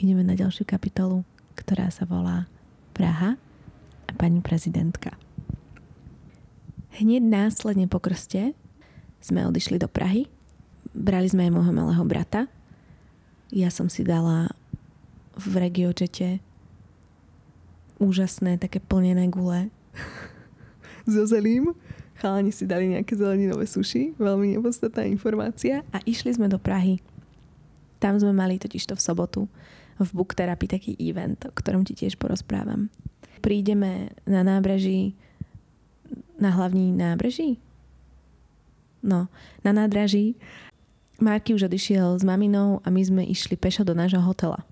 ideme 0.00 0.24
na 0.24 0.32
ďalšiu 0.32 0.64
kapitolu, 0.64 1.28
ktorá 1.60 1.92
sa 1.92 2.08
volá 2.08 2.48
Praha 2.96 3.36
a 4.08 4.12
pani 4.16 4.40
prezidentka. 4.40 5.12
Hneď 6.96 7.20
následne 7.20 7.84
po 7.84 8.00
krste 8.00 8.56
sme 9.20 9.44
odišli 9.44 9.76
do 9.76 9.92
Prahy. 9.92 10.24
Brali 10.96 11.28
sme 11.28 11.46
aj 11.46 11.52
môjho 11.52 11.72
malého 11.76 12.04
brata. 12.08 12.48
Ja 13.52 13.68
som 13.68 13.92
si 13.92 14.00
dala 14.00 14.56
v 15.36 15.68
regiočete 15.68 16.40
úžasné 18.00 18.56
také 18.56 18.80
plnené 18.80 19.28
gule 19.28 19.68
so 21.12 21.28
zelím. 21.28 21.76
Chalani 22.16 22.52
si 22.52 22.68
dali 22.68 22.88
nejaké 22.88 23.16
zeleninové 23.16 23.64
suši, 23.64 24.16
veľmi 24.16 24.56
nepodstatná 24.56 25.08
informácia 25.08 25.84
a 25.92 26.00
išli 26.04 26.36
sme 26.36 26.48
do 26.48 26.56
Prahy. 26.56 27.00
Tam 28.00 28.16
sme 28.16 28.32
mali 28.32 28.56
totiž 28.56 28.88
to 28.88 28.94
v 28.96 29.04
sobotu 29.04 29.40
v 30.04 30.12
Book 30.16 30.32
Therapy 30.34 30.66
taký 30.66 30.92
event, 30.98 31.38
o 31.46 31.52
ktorom 31.52 31.84
ti 31.84 31.92
tiež 31.92 32.16
porozprávam. 32.16 32.88
Prídeme 33.40 34.12
na 34.28 34.44
nábreží, 34.44 35.16
na 36.40 36.52
hlavní 36.52 36.92
nábreží? 36.92 37.60
No, 39.00 39.32
na 39.64 39.72
nádraží. 39.72 40.36
Marky 41.20 41.52
už 41.52 41.68
odišiel 41.68 42.16
s 42.16 42.24
maminou 42.24 42.80
a 42.84 42.88
my 42.88 43.00
sme 43.04 43.22
išli 43.24 43.56
pešo 43.56 43.84
do 43.84 43.92
nášho 43.92 44.20
hotela 44.24 44.64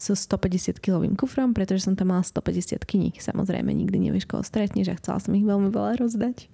so 0.00 0.16
150 0.16 0.80
kilovým 0.80 1.12
kufrom, 1.12 1.52
pretože 1.52 1.84
som 1.84 1.92
tam 1.92 2.16
mala 2.16 2.24
150 2.24 2.80
kníh. 2.88 3.20
Samozrejme, 3.20 3.68
nikdy 3.68 4.08
nevieš, 4.08 4.24
koho 4.24 4.40
stretneš 4.40 4.88
a 4.88 4.96
chcela 4.96 5.20
som 5.20 5.36
ich 5.36 5.44
veľmi 5.44 5.68
veľa 5.68 6.00
rozdať. 6.00 6.48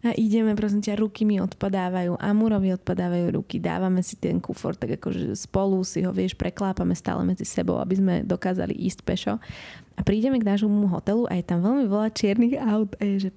A 0.00 0.16
ideme, 0.16 0.56
prosím 0.56 0.80
ťa, 0.80 0.96
ruky 0.96 1.28
mi 1.28 1.44
odpadávajú, 1.44 2.16
Amurovi 2.16 2.72
odpadávajú 2.72 3.36
ruky, 3.36 3.60
dávame 3.60 4.00
si 4.00 4.16
ten 4.16 4.40
kufor, 4.40 4.72
tak 4.72 4.96
akože 4.96 5.36
spolu 5.36 5.84
si 5.84 6.00
ho, 6.00 6.08
vieš, 6.08 6.32
preklápame 6.40 6.96
stále 6.96 7.20
medzi 7.20 7.44
sebou, 7.44 7.76
aby 7.76 8.00
sme 8.00 8.14
dokázali 8.24 8.72
ísť 8.72 9.04
pešo. 9.04 9.36
A 9.96 10.00
prídeme 10.00 10.40
k 10.40 10.48
nášmu 10.48 10.88
hotelu 10.88 11.28
a 11.28 11.36
je 11.36 11.44
tam 11.44 11.60
veľmi 11.60 11.84
veľa 11.84 12.08
čiernych 12.16 12.56
aut 12.56 12.96
a 12.96 13.02
je, 13.04 13.28
že 13.28 13.30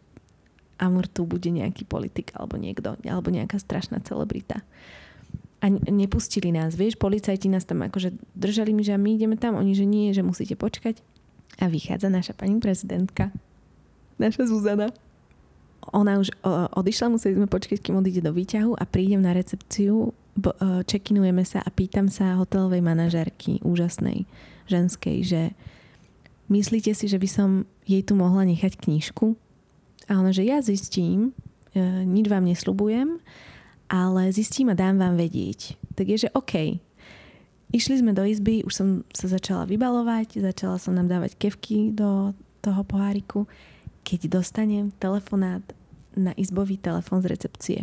Amur 0.80 1.04
tu 1.12 1.28
bude 1.28 1.52
nejaký 1.52 1.84
politik 1.84 2.32
alebo 2.32 2.56
niekto, 2.56 2.96
alebo 3.04 3.28
nejaká 3.28 3.60
strašná 3.60 4.00
celebrita. 4.00 4.64
A 5.60 5.68
nepustili 5.68 6.56
nás, 6.56 6.80
vieš, 6.80 6.96
policajti 6.96 7.52
nás 7.52 7.68
tam 7.68 7.84
akože 7.84 8.16
držali 8.40 8.72
mi, 8.72 8.88
že 8.88 8.96
my 8.96 9.20
ideme 9.20 9.36
tam, 9.36 9.60
oni, 9.60 9.76
že 9.76 9.84
nie, 9.84 10.16
že 10.16 10.24
musíte 10.24 10.56
počkať. 10.56 11.04
A 11.60 11.68
vychádza 11.68 12.08
naša 12.08 12.32
pani 12.32 12.56
prezidentka, 12.64 13.36
naša 14.16 14.48
Zuzana 14.48 14.96
ona 15.92 16.22
už 16.22 16.32
odišla, 16.78 17.12
museli 17.12 17.36
sme 17.36 17.48
počkať, 17.52 17.84
kým 17.84 18.00
odíde 18.00 18.24
do 18.24 18.32
výťahu 18.32 18.78
a 18.80 18.84
prídem 18.88 19.20
na 19.20 19.36
recepciu, 19.36 20.16
čekinujeme 20.88 21.46
sa 21.46 21.62
a 21.62 21.70
pýtam 21.70 22.10
sa 22.10 22.40
hotelovej 22.40 22.82
manažérky, 22.82 23.62
úžasnej, 23.62 24.26
ženskej, 24.66 25.18
že 25.22 25.42
myslíte 26.50 26.94
si, 26.98 27.06
že 27.06 27.22
by 27.22 27.30
som 27.30 27.50
jej 27.86 28.02
tu 28.02 28.18
mohla 28.18 28.48
nechať 28.48 28.80
knižku? 28.80 29.38
A 30.10 30.20
ona, 30.20 30.36
že 30.36 30.44
ja 30.44 30.60
zistím, 30.60 31.32
e, 31.72 32.04
nič 32.04 32.28
vám 32.28 32.44
nesľubujem, 32.44 33.22
ale 33.88 34.22
zistím 34.36 34.74
a 34.74 34.76
dám 34.76 35.00
vám 35.00 35.16
vedieť. 35.16 35.80
Tak 35.96 36.06
je, 36.10 36.18
že 36.28 36.34
OK. 36.36 36.82
Išli 37.74 37.96
sme 38.04 38.12
do 38.12 38.26
izby, 38.28 38.66
už 38.68 38.74
som 38.74 38.88
sa 39.16 39.32
začala 39.32 39.64
vybalovať, 39.70 40.44
začala 40.44 40.78
som 40.78 40.94
nám 40.94 41.10
dávať 41.10 41.40
kevky 41.40 41.94
do 41.94 42.36
toho 42.60 42.82
poháriku 42.84 43.48
keď 44.04 44.40
dostanem 44.40 44.92
telefonát 45.00 45.64
na 46.14 46.36
izbový 46.38 46.78
telefon 46.78 47.24
z 47.24 47.28
recepcie. 47.32 47.80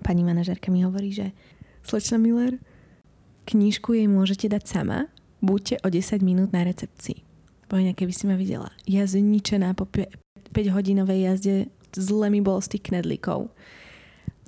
Pani 0.00 0.22
manažerka 0.24 0.70
mi 0.70 0.86
hovorí, 0.86 1.12
že 1.12 1.34
slečna 1.82 2.16
Miller, 2.16 2.56
knížku 3.44 3.92
jej 3.98 4.06
môžete 4.06 4.46
dať 4.48 4.64
sama, 4.64 5.10
buďte 5.42 5.82
o 5.84 5.88
10 5.90 6.22
minút 6.24 6.54
na 6.54 6.64
recepcii. 6.64 7.26
Poviem, 7.68 7.92
keby 7.92 8.12
si 8.14 8.24
ma 8.24 8.38
videla. 8.38 8.72
Ja 8.88 9.04
zničená 9.04 9.76
po 9.76 9.84
5-hodinovej 9.84 11.20
jazde 11.28 11.54
zle 11.92 12.32
mi 12.32 12.40
bolo 12.40 12.64
z 12.64 12.76
tých 12.76 12.88
knedlíkov. 12.88 13.52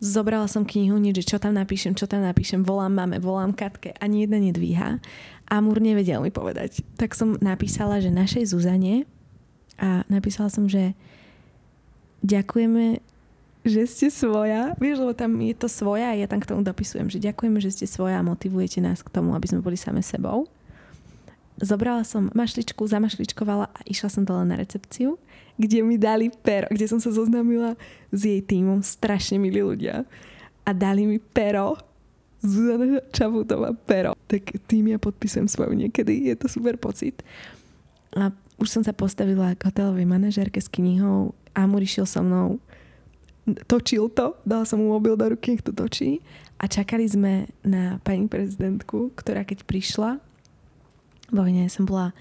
Zobrala 0.00 0.48
som 0.48 0.64
knihu, 0.64 0.96
nič, 0.96 1.20
čo 1.28 1.36
tam 1.36 1.52
napíšem, 1.52 1.92
čo 1.92 2.08
tam 2.08 2.24
napíšem, 2.24 2.64
volám 2.64 2.96
mame, 2.96 3.20
volám 3.20 3.52
Katke, 3.52 3.92
ani 4.00 4.24
jedna 4.24 4.40
nedvíha. 4.40 4.96
Amúr 5.44 5.76
nevedel 5.76 6.24
mi 6.24 6.32
povedať. 6.32 6.80
Tak 6.96 7.12
som 7.12 7.36
napísala, 7.44 8.00
že 8.00 8.08
našej 8.08 8.48
Zuzane 8.48 9.04
a 9.80 10.04
napísala 10.12 10.52
som, 10.52 10.68
že 10.68 10.92
ďakujeme, 12.20 13.00
že 13.64 13.82
ste 13.88 14.08
svoja. 14.12 14.76
Vieš, 14.76 15.00
lebo 15.00 15.16
tam 15.16 15.40
je 15.40 15.56
to 15.56 15.68
svoja 15.72 16.12
a 16.12 16.18
ja 16.20 16.28
tam 16.28 16.40
k 16.40 16.48
tomu 16.48 16.60
dopisujem, 16.60 17.08
že 17.08 17.20
ďakujeme, 17.20 17.58
že 17.60 17.72
ste 17.72 17.86
svoja 17.88 18.20
a 18.20 18.26
motivujete 18.26 18.84
nás 18.84 19.00
k 19.00 19.08
tomu, 19.08 19.32
aby 19.32 19.48
sme 19.48 19.64
boli 19.64 19.80
same 19.80 20.04
sebou. 20.04 20.44
Zobrala 21.60 22.04
som 22.08 22.32
mašličku, 22.32 22.80
zamašličkovala 22.88 23.68
a 23.68 23.80
išla 23.84 24.08
som 24.08 24.24
dole 24.24 24.48
na 24.48 24.56
recepciu, 24.56 25.20
kde 25.60 25.84
mi 25.84 26.00
dali 26.00 26.32
pero, 26.40 26.64
kde 26.72 26.88
som 26.88 27.00
sa 27.00 27.12
zoznámila 27.12 27.76
s 28.08 28.20
jej 28.24 28.40
týmom, 28.40 28.80
strašne 28.80 29.36
milí 29.36 29.60
ľudia. 29.60 30.08
A 30.64 30.70
dali 30.72 31.04
mi 31.04 31.20
pero, 31.20 31.76
Zuzana 32.40 33.04
Čaputová 33.12 33.76
pero. 33.84 34.16
Tak 34.24 34.64
tým 34.64 34.96
ja 34.96 34.98
podpisujem 35.00 35.44
svoju 35.44 35.76
niekedy, 35.76 36.32
je 36.32 36.34
to 36.40 36.48
super 36.48 36.80
pocit. 36.80 37.20
A 38.16 38.32
už 38.60 38.68
som 38.68 38.82
sa 38.84 38.92
postavila 38.92 39.56
k 39.56 39.66
hotelovej 39.72 40.04
manažérke 40.04 40.60
s 40.60 40.68
knihou 40.68 41.32
a 41.56 41.64
Amur 41.66 41.82
išiel 41.82 42.06
so 42.06 42.20
mnou 42.20 42.60
točil 43.66 44.12
to, 44.12 44.36
dala 44.46 44.68
som 44.68 44.78
mu 44.78 44.92
mobil 44.94 45.16
do 45.16 45.32
ruky, 45.32 45.56
nech 45.56 45.64
to 45.64 45.72
točí 45.72 46.20
a 46.60 46.68
čakali 46.68 47.08
sme 47.08 47.48
na 47.64 47.98
pani 48.04 48.28
prezidentku, 48.28 49.16
ktorá 49.16 49.48
keď 49.48 49.64
prišla, 49.64 50.20
vojne 51.32 51.66
som 51.72 51.88
bola 51.88 52.12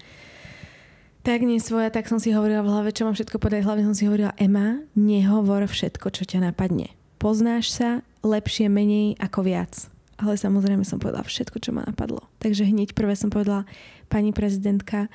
tak 1.20 1.44
nesvoja, 1.44 1.92
tak 1.92 2.08
som 2.08 2.16
si 2.16 2.32
hovorila 2.32 2.64
v 2.64 2.72
hlave, 2.72 2.96
čo 2.96 3.04
mám 3.04 3.12
všetko 3.12 3.36
podať. 3.36 3.68
Hlavne 3.68 3.84
som 3.84 3.92
si 3.92 4.08
hovorila, 4.08 4.32
Ema, 4.40 4.80
nehovor 4.96 5.68
všetko, 5.68 6.08
čo 6.16 6.24
ťa 6.24 6.48
napadne. 6.48 6.96
Poznáš 7.20 7.76
sa 7.76 8.00
lepšie 8.24 8.72
menej 8.72 9.20
ako 9.20 9.44
viac. 9.44 9.92
Ale 10.16 10.40
samozrejme 10.40 10.80
som 10.84 10.96
povedala 10.96 11.24
všetko, 11.24 11.60
čo 11.60 11.76
ma 11.76 11.84
napadlo. 11.84 12.24
Takže 12.40 12.64
hneď 12.64 12.96
prvé 12.96 13.12
som 13.20 13.28
povedala, 13.28 13.68
pani 14.08 14.32
prezidentka, 14.32 15.12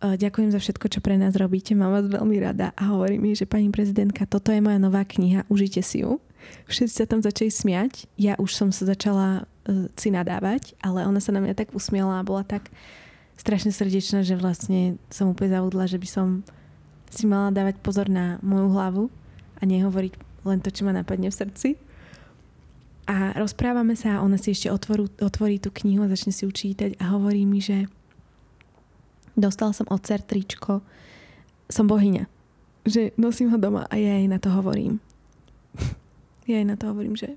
ďakujem 0.00 0.52
za 0.52 0.60
všetko, 0.60 0.86
čo 0.92 1.00
pre 1.00 1.16
nás 1.16 1.32
robíte, 1.36 1.72
mám 1.72 1.92
vás 1.92 2.04
veľmi 2.04 2.36
rada 2.36 2.76
a 2.76 2.92
hovorí 2.92 3.16
mi, 3.16 3.32
že 3.32 3.48
pani 3.48 3.72
prezidentka, 3.72 4.28
toto 4.28 4.52
je 4.52 4.60
moja 4.60 4.76
nová 4.76 5.08
kniha, 5.08 5.48
užite 5.48 5.80
si 5.80 6.04
ju. 6.04 6.20
Všetci 6.68 6.94
sa 6.94 7.06
tam 7.08 7.24
začali 7.24 7.50
smiať, 7.50 8.06
ja 8.20 8.36
už 8.36 8.52
som 8.54 8.68
sa 8.70 8.86
začala 8.86 9.48
uh, 9.48 9.88
si 9.96 10.12
nadávať, 10.12 10.76
ale 10.84 11.08
ona 11.08 11.18
sa 11.18 11.32
na 11.32 11.40
mňa 11.42 11.56
tak 11.58 11.72
usmiela 11.72 12.20
a 12.20 12.26
bola 12.26 12.44
tak 12.44 12.68
strašne 13.40 13.72
srdečná, 13.72 14.20
že 14.22 14.36
vlastne 14.36 15.00
som 15.08 15.32
úplne 15.32 15.56
zavudla, 15.56 15.90
že 15.90 15.98
by 15.98 16.08
som 16.08 16.26
si 17.10 17.24
mala 17.24 17.50
dávať 17.50 17.80
pozor 17.80 18.06
na 18.12 18.36
moju 18.44 18.68
hlavu 18.72 19.04
a 19.58 19.62
nehovoriť 19.64 20.12
len 20.46 20.58
to, 20.62 20.70
čo 20.70 20.86
ma 20.86 20.92
napadne 20.92 21.32
v 21.32 21.38
srdci. 21.38 21.68
A 23.06 23.38
rozprávame 23.38 23.94
sa 23.94 24.18
a 24.18 24.22
ona 24.22 24.34
si 24.34 24.50
ešte 24.50 24.66
otvorú, 24.66 25.06
otvorí 25.22 25.62
tú 25.62 25.70
knihu 25.70 26.02
a 26.02 26.10
začne 26.10 26.34
si 26.34 26.42
ju 26.42 26.50
čítať 26.50 26.98
a 26.98 27.14
hovorí 27.14 27.46
mi, 27.46 27.62
že 27.62 27.86
Dostal 29.36 29.76
som 29.76 29.84
od 29.92 30.00
cer 30.00 30.24
tričko. 30.24 30.80
Som 31.68 31.86
bohyňa. 31.86 32.24
Že 32.88 33.12
nosím 33.20 33.52
ho 33.52 33.58
doma 33.60 33.84
a 33.92 33.94
ja 34.00 34.16
jej 34.16 34.26
na 34.26 34.40
to 34.40 34.48
hovorím. 34.48 34.98
ja 36.50 36.56
jej 36.56 36.66
na 36.66 36.80
to 36.80 36.88
hovorím, 36.88 37.14
že 37.14 37.36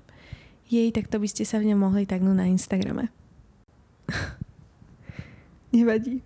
jej, 0.70 0.88
tak 0.94 1.10
to 1.10 1.18
by 1.18 1.26
ste 1.26 1.42
sa 1.42 1.58
v 1.58 1.74
ňom 1.74 1.82
mohli 1.82 2.06
tagnúť 2.06 2.36
na 2.36 2.46
Instagrame. 2.48 3.10
Nevadí. 5.76 6.22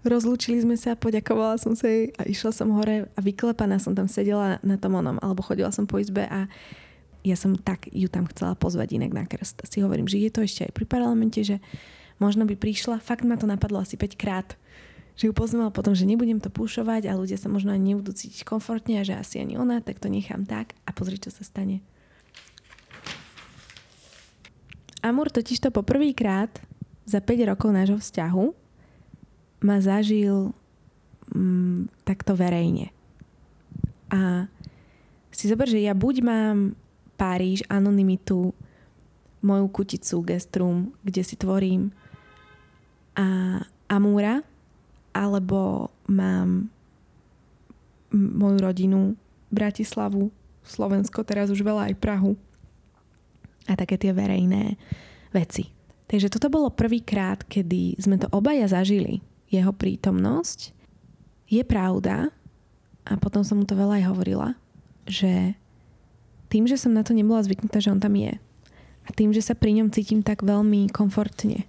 Rozlúčili 0.00 0.64
sme 0.64 0.80
sa, 0.80 0.96
poďakovala 0.96 1.60
som 1.60 1.76
sa 1.76 1.86
jej 1.86 2.10
a 2.16 2.24
išla 2.24 2.56
som 2.56 2.72
hore 2.72 3.06
a 3.12 3.20
vyklepaná 3.20 3.76
som 3.76 3.92
tam 3.92 4.08
sedela 4.08 4.56
na 4.64 4.80
tom 4.80 4.96
onom, 4.96 5.20
alebo 5.20 5.44
chodila 5.44 5.68
som 5.70 5.84
po 5.84 6.00
izbe 6.00 6.24
a 6.24 6.48
ja 7.20 7.36
som 7.36 7.52
tak 7.52 7.84
ju 7.92 8.08
tam 8.08 8.24
chcela 8.32 8.56
pozvať 8.56 8.96
inak 8.96 9.12
na 9.12 9.28
krst. 9.28 9.60
Si 9.68 9.84
hovorím, 9.84 10.08
že 10.08 10.16
je 10.18 10.30
to 10.32 10.40
ešte 10.40 10.64
aj 10.66 10.72
pri 10.72 10.88
parlamente, 10.88 11.44
že 11.44 11.60
možno 12.16 12.48
by 12.48 12.56
prišla, 12.56 13.04
fakt 13.04 13.28
ma 13.28 13.36
to 13.36 13.44
napadlo 13.44 13.84
asi 13.84 14.00
5 14.00 14.16
krát, 14.16 14.56
že 15.20 15.28
ju 15.28 15.36
poznala 15.36 15.68
potom, 15.68 15.92
že 15.92 16.08
nebudem 16.08 16.40
to 16.40 16.48
púšovať 16.48 17.12
a 17.12 17.12
ľudia 17.12 17.36
sa 17.36 17.52
možno 17.52 17.76
ani 17.76 17.92
nebudú 17.92 18.16
cítiť 18.16 18.40
komfortne 18.40 18.96
a 18.96 19.04
že 19.04 19.20
asi 19.20 19.36
ani 19.36 19.60
ona, 19.60 19.84
tak 19.84 20.00
to 20.00 20.08
nechám 20.08 20.48
tak 20.48 20.72
a 20.88 20.96
pozri, 20.96 21.20
čo 21.20 21.28
sa 21.28 21.44
stane. 21.44 21.84
Amur 25.04 25.28
totiž 25.28 25.60
to 25.60 25.68
poprvýkrát 25.68 26.48
za 27.04 27.20
5 27.20 27.52
rokov 27.52 27.68
nášho 27.68 28.00
vzťahu 28.00 28.46
ma 29.60 29.76
zažil 29.84 30.56
mm, 31.36 32.08
takto 32.08 32.32
verejne. 32.32 32.88
A 34.08 34.48
si 35.28 35.52
zober, 35.52 35.68
že 35.68 35.84
ja 35.84 35.92
buď 35.92 36.24
mám 36.24 36.56
Paríž, 37.20 37.60
anonymitu, 37.68 38.56
moju 39.44 39.66
kuticu, 39.68 40.24
gestrum, 40.24 40.96
kde 41.04 41.20
si 41.20 41.36
tvorím 41.36 41.92
a 43.12 43.60
Amúra, 43.84 44.40
alebo 45.20 45.92
mám 46.08 46.72
moju 48.16 48.58
rodinu, 48.58 49.20
Bratislavu, 49.52 50.32
Slovensko, 50.64 51.26
teraz 51.26 51.52
už 51.52 51.60
veľa 51.60 51.92
aj 51.92 52.00
Prahu 52.00 52.38
a 53.68 53.76
také 53.76 54.00
tie 54.00 54.16
verejné 54.16 54.80
veci. 55.34 55.68
Takže 56.08 56.32
toto 56.32 56.48
bolo 56.50 56.72
prvýkrát, 56.72 57.44
kedy 57.44 58.00
sme 58.00 58.18
to 58.18 58.26
obaja 58.32 58.66
zažili, 58.66 59.22
jeho 59.50 59.70
prítomnosť. 59.70 60.74
Je 61.50 61.62
pravda, 61.62 62.30
a 63.06 63.12
potom 63.18 63.42
som 63.42 63.62
mu 63.62 63.64
to 63.66 63.78
veľa 63.78 64.02
aj 64.02 64.04
hovorila, 64.10 64.48
že 65.06 65.54
tým, 66.50 66.66
že 66.66 66.78
som 66.78 66.94
na 66.94 67.06
to 67.06 67.14
nebola 67.14 67.42
zvyknutá, 67.42 67.78
že 67.78 67.94
on 67.94 68.02
tam 68.02 68.14
je 68.18 68.34
a 69.06 69.08
tým, 69.10 69.34
že 69.34 69.42
sa 69.42 69.58
pri 69.58 69.82
ňom 69.82 69.90
cítim 69.90 70.22
tak 70.22 70.46
veľmi 70.46 70.90
komfortne, 70.94 71.66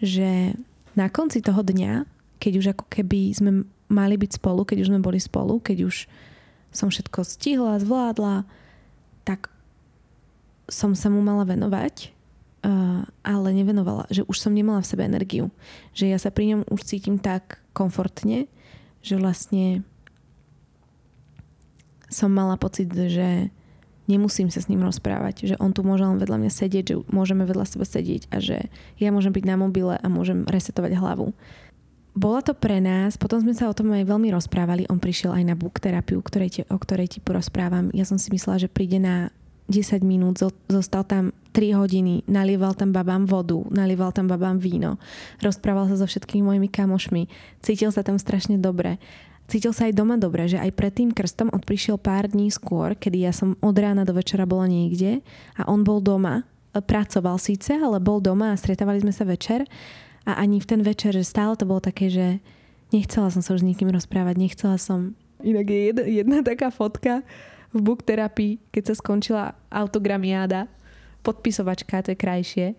že 0.00 0.52
na 0.92 1.08
konci 1.08 1.40
toho 1.40 1.64
dňa, 1.64 2.04
keď 2.38 2.52
už 2.58 2.66
ako 2.74 2.84
keby 2.90 3.34
sme 3.34 3.50
mali 3.90 4.14
byť 4.18 4.38
spolu, 4.38 4.62
keď 4.64 4.86
už 4.86 4.90
sme 4.94 5.00
boli 5.02 5.18
spolu, 5.18 5.58
keď 5.58 5.90
už 5.90 6.10
som 6.70 6.88
všetko 6.92 7.24
stihla, 7.24 7.80
zvládla, 7.80 8.46
tak 9.26 9.50
som 10.68 10.92
sa 10.92 11.08
mu 11.08 11.24
mala 11.24 11.48
venovať 11.48 12.18
ale 13.22 13.48
nevenovala, 13.54 14.10
že 14.10 14.26
už 14.26 14.36
som 14.40 14.52
nemala 14.52 14.82
v 14.82 14.90
sebe 14.90 15.06
energiu. 15.06 15.54
Že 15.94 16.04
ja 16.10 16.18
sa 16.18 16.34
pri 16.34 16.54
ňom 16.54 16.60
už 16.68 16.82
cítim 16.82 17.16
tak 17.22 17.62
komfortne, 17.70 18.50
že 19.00 19.14
vlastne 19.14 19.86
som 22.10 22.32
mala 22.32 22.58
pocit, 22.58 22.90
že 22.90 23.52
nemusím 24.08 24.48
sa 24.48 24.64
s 24.64 24.72
ním 24.72 24.82
rozprávať, 24.82 25.54
že 25.54 25.54
on 25.60 25.70
tu 25.76 25.84
môže 25.84 26.02
len 26.02 26.16
vedľa 26.16 26.40
mňa 26.40 26.52
sedieť, 26.52 26.84
že 26.88 26.96
môžeme 27.12 27.44
vedľa 27.44 27.68
seba 27.68 27.84
sedieť 27.84 28.32
a 28.32 28.40
že 28.40 28.72
ja 28.96 29.12
môžem 29.12 29.30
byť 29.30 29.44
na 29.44 29.56
mobile 29.60 29.94
a 29.94 30.06
môžem 30.08 30.48
resetovať 30.48 30.96
hlavu. 30.96 31.36
Bola 32.18 32.42
to 32.42 32.50
pre 32.50 32.82
nás, 32.82 33.14
potom 33.14 33.38
sme 33.38 33.54
sa 33.54 33.70
o 33.70 33.76
tom 33.78 33.94
aj 33.94 34.02
veľmi 34.02 34.34
rozprávali, 34.34 34.90
on 34.90 34.98
prišiel 34.98 35.38
aj 35.38 35.44
na 35.46 35.54
book 35.54 35.78
terapiu, 35.78 36.18
ktorej 36.18 36.50
ti, 36.50 36.60
o 36.66 36.74
ktorej 36.74 37.14
ti 37.14 37.18
porozprávam. 37.22 37.94
Ja 37.94 38.02
som 38.02 38.18
si 38.18 38.34
myslela, 38.34 38.58
že 38.58 38.66
príde 38.66 38.98
na 38.98 39.30
10 39.70 40.02
minút, 40.02 40.42
zostal 40.66 41.06
tam 41.06 41.30
3 41.54 41.78
hodiny, 41.78 42.26
nalieval 42.26 42.74
tam 42.74 42.90
babám 42.90 43.22
vodu, 43.22 43.62
nalieval 43.70 44.10
tam 44.10 44.26
babám 44.26 44.58
víno, 44.58 44.98
rozprával 45.38 45.86
sa 45.86 45.94
so 45.94 46.10
všetkými 46.10 46.42
mojimi 46.42 46.66
kamošmi, 46.66 47.30
cítil 47.62 47.94
sa 47.94 48.02
tam 48.02 48.18
strašne 48.18 48.58
dobre. 48.58 48.98
Cítil 49.46 49.70
sa 49.70 49.86
aj 49.86 49.96
doma 49.96 50.18
dobre, 50.18 50.44
že 50.50 50.58
aj 50.58 50.74
pred 50.74 50.92
tým 50.92 51.14
krstom 51.14 51.54
on 51.54 51.62
prišiel 51.62 52.02
pár 52.02 52.28
dní 52.28 52.50
skôr, 52.50 52.98
kedy 52.98 53.24
ja 53.24 53.32
som 53.32 53.54
od 53.62 53.78
rána 53.78 54.02
do 54.02 54.12
večera 54.12 54.42
bola 54.44 54.66
niekde 54.66 55.24
a 55.54 55.70
on 55.70 55.86
bol 55.86 56.02
doma, 56.02 56.44
pracoval 56.74 57.38
síce, 57.40 57.78
ale 57.78 58.02
bol 58.02 58.20
doma 58.20 58.52
a 58.52 58.60
stretávali 58.60 59.06
sme 59.06 59.14
sa 59.14 59.24
večer 59.24 59.64
a 60.28 60.36
ani 60.36 60.60
v 60.60 60.68
ten 60.68 60.84
večer, 60.84 61.16
že 61.16 61.24
stále 61.24 61.56
to 61.56 61.64
bolo 61.64 61.80
také, 61.80 62.12
že 62.12 62.44
nechcela 62.92 63.32
som 63.32 63.40
sa 63.40 63.56
už 63.56 63.64
s 63.64 63.68
nikým 63.68 63.88
rozprávať, 63.88 64.36
nechcela 64.36 64.76
som. 64.76 65.16
Inak 65.40 65.72
je 65.72 65.80
jedna, 65.88 66.04
jedna 66.04 66.38
taká 66.44 66.68
fotka, 66.68 67.24
v 67.72 67.80
book 67.80 68.04
terapii, 68.04 68.60
keď 68.72 68.92
sa 68.92 68.94
skončila 68.96 69.56
autogramiáda, 69.72 70.68
podpisovačka, 71.20 72.00
to 72.04 72.12
je 72.12 72.18
krajšie, 72.20 72.66
e, 72.72 72.76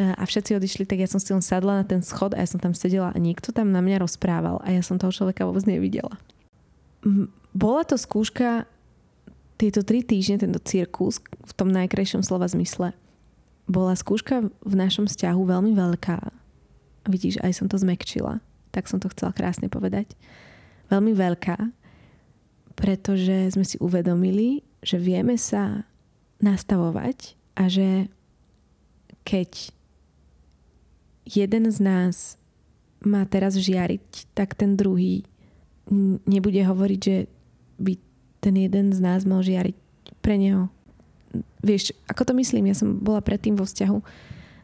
a 0.00 0.22
všetci 0.24 0.56
odišli, 0.56 0.84
tak 0.84 1.00
ja 1.00 1.08
som 1.08 1.20
si 1.20 1.32
len 1.32 1.44
sadla 1.44 1.80
na 1.80 1.84
ten 1.84 2.04
schod 2.04 2.36
a 2.36 2.40
ja 2.40 2.48
som 2.48 2.60
tam 2.60 2.76
sedela 2.76 3.12
a 3.12 3.18
niekto 3.20 3.52
tam 3.52 3.72
na 3.72 3.80
mňa 3.80 4.04
rozprával 4.04 4.60
a 4.60 4.68
ja 4.72 4.84
som 4.84 5.00
toho 5.00 5.12
človeka 5.12 5.48
vôbec 5.48 5.64
nevidela. 5.64 6.20
Bola 7.56 7.82
to 7.84 7.96
skúška 7.96 8.68
tieto 9.56 9.80
tri 9.84 10.04
týždne, 10.04 10.44
tento 10.44 10.60
cirkus 10.60 11.20
v 11.20 11.52
tom 11.56 11.72
najkrajšom 11.72 12.20
slova 12.20 12.48
zmysle. 12.48 12.92
Bola 13.64 13.96
skúška 13.96 14.50
v 14.60 14.74
našom 14.76 15.08
vzťahu 15.08 15.40
veľmi 15.40 15.72
veľká. 15.72 16.41
Vidíš, 17.08 17.42
aj 17.42 17.52
som 17.58 17.66
to 17.66 17.78
zmekčila. 17.78 18.38
Tak 18.70 18.88
som 18.88 19.02
to 19.02 19.10
chcela 19.12 19.34
krásne 19.34 19.68
povedať. 19.68 20.14
Veľmi 20.88 21.12
veľká 21.16 21.82
pretože 22.72 23.52
sme 23.52 23.62
si 23.62 23.76
uvedomili, 23.78 24.64
že 24.82 24.98
vieme 24.98 25.36
sa 25.36 25.86
nastavovať 26.42 27.38
a 27.54 27.68
že 27.68 28.10
keď 29.22 29.70
jeden 31.28 31.70
z 31.70 31.78
nás 31.78 32.34
má 33.06 33.22
teraz 33.28 33.54
žiariť, 33.54 34.34
tak 34.34 34.58
ten 34.58 34.74
druhý 34.74 35.22
nebude 36.26 36.58
hovoriť, 36.58 37.00
že 37.00 37.30
by 37.78 37.92
ten 38.42 38.54
jeden 38.58 38.90
z 38.90 38.98
nás 38.98 39.22
mal 39.22 39.46
žiariť 39.46 39.76
pre 40.18 40.34
neho. 40.34 40.66
Vieš, 41.62 41.94
ako 42.10 42.26
to 42.26 42.32
myslím? 42.42 42.70
Ja 42.70 42.76
som 42.76 42.98
bola 42.98 43.22
predtým 43.22 43.54
vo 43.54 43.62
vzťahu 43.62 43.98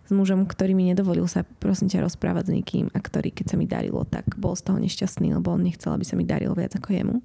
s 0.08 0.10
mužom, 0.10 0.48
ktorý 0.48 0.72
mi 0.72 0.88
nedovolil 0.88 1.28
sa 1.28 1.44
prosím 1.60 1.92
ťa 1.92 2.08
rozprávať 2.08 2.48
s 2.48 2.54
nikým 2.56 2.86
a 2.96 2.98
ktorý, 2.98 3.28
keď 3.28 3.52
sa 3.52 3.56
mi 3.60 3.68
darilo, 3.68 4.08
tak 4.08 4.24
bol 4.40 4.56
z 4.56 4.64
toho 4.64 4.80
nešťastný, 4.80 5.36
lebo 5.36 5.52
on 5.52 5.60
nechcel, 5.60 5.92
aby 5.92 6.08
sa 6.08 6.16
mi 6.16 6.24
darilo 6.24 6.56
viac 6.56 6.72
ako 6.80 6.96
jemu 6.96 7.16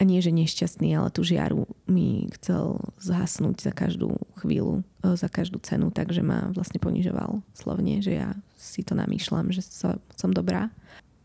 a 0.00 0.02
nie, 0.08 0.24
že 0.24 0.32
nešťastný, 0.32 0.96
ale 0.96 1.12
tú 1.12 1.20
žiaru 1.20 1.68
mi 1.84 2.24
chcel 2.40 2.80
zhasnúť 3.04 3.60
za 3.60 3.72
každú 3.76 4.16
chvíľu, 4.40 4.80
e, 5.04 5.12
za 5.12 5.28
každú 5.28 5.60
cenu, 5.60 5.92
takže 5.92 6.24
ma 6.24 6.48
vlastne 6.56 6.80
ponižoval 6.80 7.44
slovne, 7.52 8.00
že 8.00 8.16
ja 8.16 8.32
si 8.56 8.80
to 8.80 8.96
namýšľam, 8.96 9.52
že 9.52 9.60
som, 9.60 10.00
som 10.16 10.32
dobrá. 10.32 10.72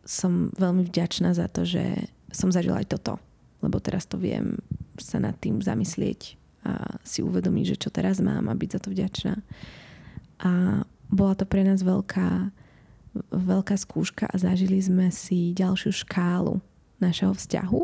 Som 0.04 0.52
veľmi 0.60 0.84
vďačná 0.92 1.32
za 1.32 1.48
to, 1.48 1.64
že 1.64 2.12
som 2.36 2.52
zažila 2.52 2.84
aj 2.84 2.92
toto, 3.00 3.16
lebo 3.64 3.80
teraz 3.80 4.04
to 4.12 4.20
viem 4.20 4.60
sa 5.00 5.24
nad 5.24 5.40
tým 5.40 5.64
zamyslieť 5.64 6.36
a 6.68 7.00
si 7.08 7.24
uvedomiť, 7.24 7.66
že 7.78 7.88
čo 7.88 7.90
teraz 7.96 8.20
mám 8.20 8.52
a 8.52 8.60
byť 8.60 8.70
za 8.76 8.80
to 8.84 8.90
vďačná. 8.92 9.34
A 10.42 10.84
bola 11.08 11.34
to 11.38 11.48
pre 11.48 11.64
nás 11.64 11.86
veľká, 11.86 12.52
veľká 13.32 13.76
skúška 13.80 14.28
a 14.28 14.36
zažili 14.36 14.82
sme 14.82 15.08
si 15.14 15.56
ďalšiu 15.56 16.06
škálu 16.06 16.60
našeho 17.00 17.32
vzťahu, 17.32 17.82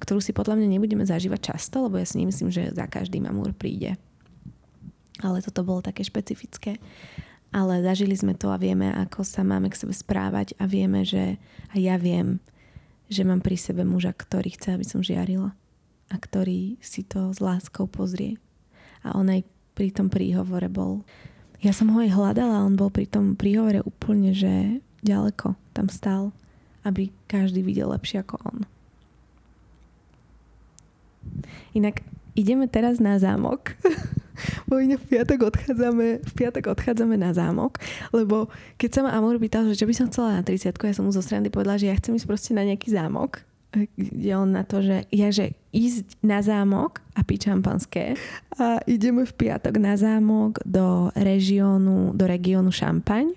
ktorú 0.00 0.20
si 0.20 0.32
podľa 0.32 0.60
mňa 0.60 0.68
nebudeme 0.68 1.04
zažívať 1.04 1.54
často, 1.54 1.84
lebo 1.84 2.00
ja 2.00 2.06
si 2.08 2.20
nemyslím, 2.20 2.48
že 2.48 2.72
za 2.72 2.88
každým 2.88 3.28
amúr 3.28 3.52
príde. 3.52 4.00
Ale 5.20 5.44
toto 5.44 5.60
bolo 5.60 5.84
také 5.84 6.00
špecifické. 6.00 6.80
Ale 7.50 7.82
zažili 7.82 8.14
sme 8.14 8.38
to 8.38 8.48
a 8.54 8.60
vieme, 8.62 8.88
ako 8.94 9.26
sa 9.26 9.42
máme 9.42 9.68
k 9.68 9.76
sebe 9.76 9.90
správať 9.90 10.54
a 10.56 10.70
vieme, 10.70 11.02
že 11.02 11.36
a 11.74 11.76
ja 11.76 11.98
viem, 11.98 12.38
že 13.10 13.26
mám 13.26 13.42
pri 13.42 13.58
sebe 13.58 13.82
muža, 13.82 14.14
ktorý 14.14 14.54
chce, 14.54 14.78
aby 14.78 14.86
som 14.86 15.02
žiarila 15.02 15.50
a 16.10 16.16
ktorý 16.16 16.78
si 16.78 17.02
to 17.02 17.34
s 17.34 17.42
láskou 17.42 17.90
pozrie. 17.90 18.38
A 19.02 19.18
on 19.18 19.26
aj 19.26 19.42
pri 19.74 19.90
tom 19.90 20.06
príhovore 20.06 20.70
bol. 20.70 21.02
Ja 21.60 21.76
som 21.76 21.92
ho 21.92 22.00
aj 22.00 22.16
hľadala, 22.16 22.64
on 22.64 22.80
bol 22.80 22.88
pri 22.88 23.04
tom 23.04 23.36
príhovore 23.36 23.84
úplne, 23.84 24.32
že 24.32 24.80
ďaleko 25.04 25.56
tam 25.76 25.92
stál, 25.92 26.32
aby 26.88 27.12
každý 27.28 27.60
videl 27.60 27.92
lepšie 27.92 28.24
ako 28.24 28.40
on. 28.40 28.58
Inak 31.76 32.00
ideme 32.32 32.64
teraz 32.64 32.96
na 32.96 33.20
zámok. 33.20 33.76
Bo 34.72 34.80
v 34.80 34.96
piatok 35.04 35.52
odchádzame, 35.52 36.24
v 36.24 36.32
piatok 36.32 36.72
odchádzame 36.72 37.20
na 37.20 37.36
zámok, 37.36 37.76
lebo 38.08 38.48
keď 38.80 38.88
sa 38.88 39.00
ma 39.04 39.12
Amor 39.12 39.36
pýtal, 39.36 39.68
že 39.68 39.76
čo 39.76 39.84
by 39.84 39.92
som 39.92 40.08
chcela 40.08 40.40
na 40.40 40.42
30 40.46 40.72
ja 40.72 40.96
som 40.96 41.04
mu 41.04 41.12
zo 41.12 41.20
strany 41.20 41.52
povedala, 41.52 41.76
že 41.76 41.92
ja 41.92 41.98
chcem 42.00 42.16
ísť 42.16 42.24
proste 42.24 42.56
na 42.56 42.64
nejaký 42.64 42.88
zámok. 42.88 43.44
Kde 43.70 44.30
on 44.34 44.50
na 44.50 44.66
to, 44.66 44.82
že 44.82 45.06
ja, 45.14 45.30
že 45.30 45.54
ísť 45.70 46.18
na 46.26 46.42
zámok 46.42 46.98
a 47.14 47.22
piť 47.22 47.54
šampanské. 47.54 48.18
A 48.58 48.82
ideme 48.90 49.22
v 49.22 49.32
piatok 49.32 49.78
na 49.78 49.94
zámok 49.94 50.58
do 50.66 51.14
regiónu, 51.14 52.10
do 52.18 52.24
regiónu 52.26 52.74
Šampaň 52.74 53.30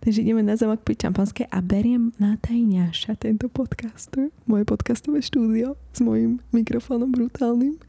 Takže 0.00 0.22
ideme 0.22 0.44
na 0.44 0.54
zámok 0.54 0.84
piť 0.84 1.08
čampanské 1.08 1.50
a 1.50 1.58
beriem 1.64 2.12
na 2.20 2.36
tajňaša 2.38 3.16
tento 3.16 3.48
podcaster, 3.48 4.28
moje 4.44 4.62
podcastové 4.68 5.24
štúdio 5.24 5.74
s 5.90 5.98
mojim 6.04 6.38
mikrofónom 6.52 7.08
brutálnym 7.10 7.80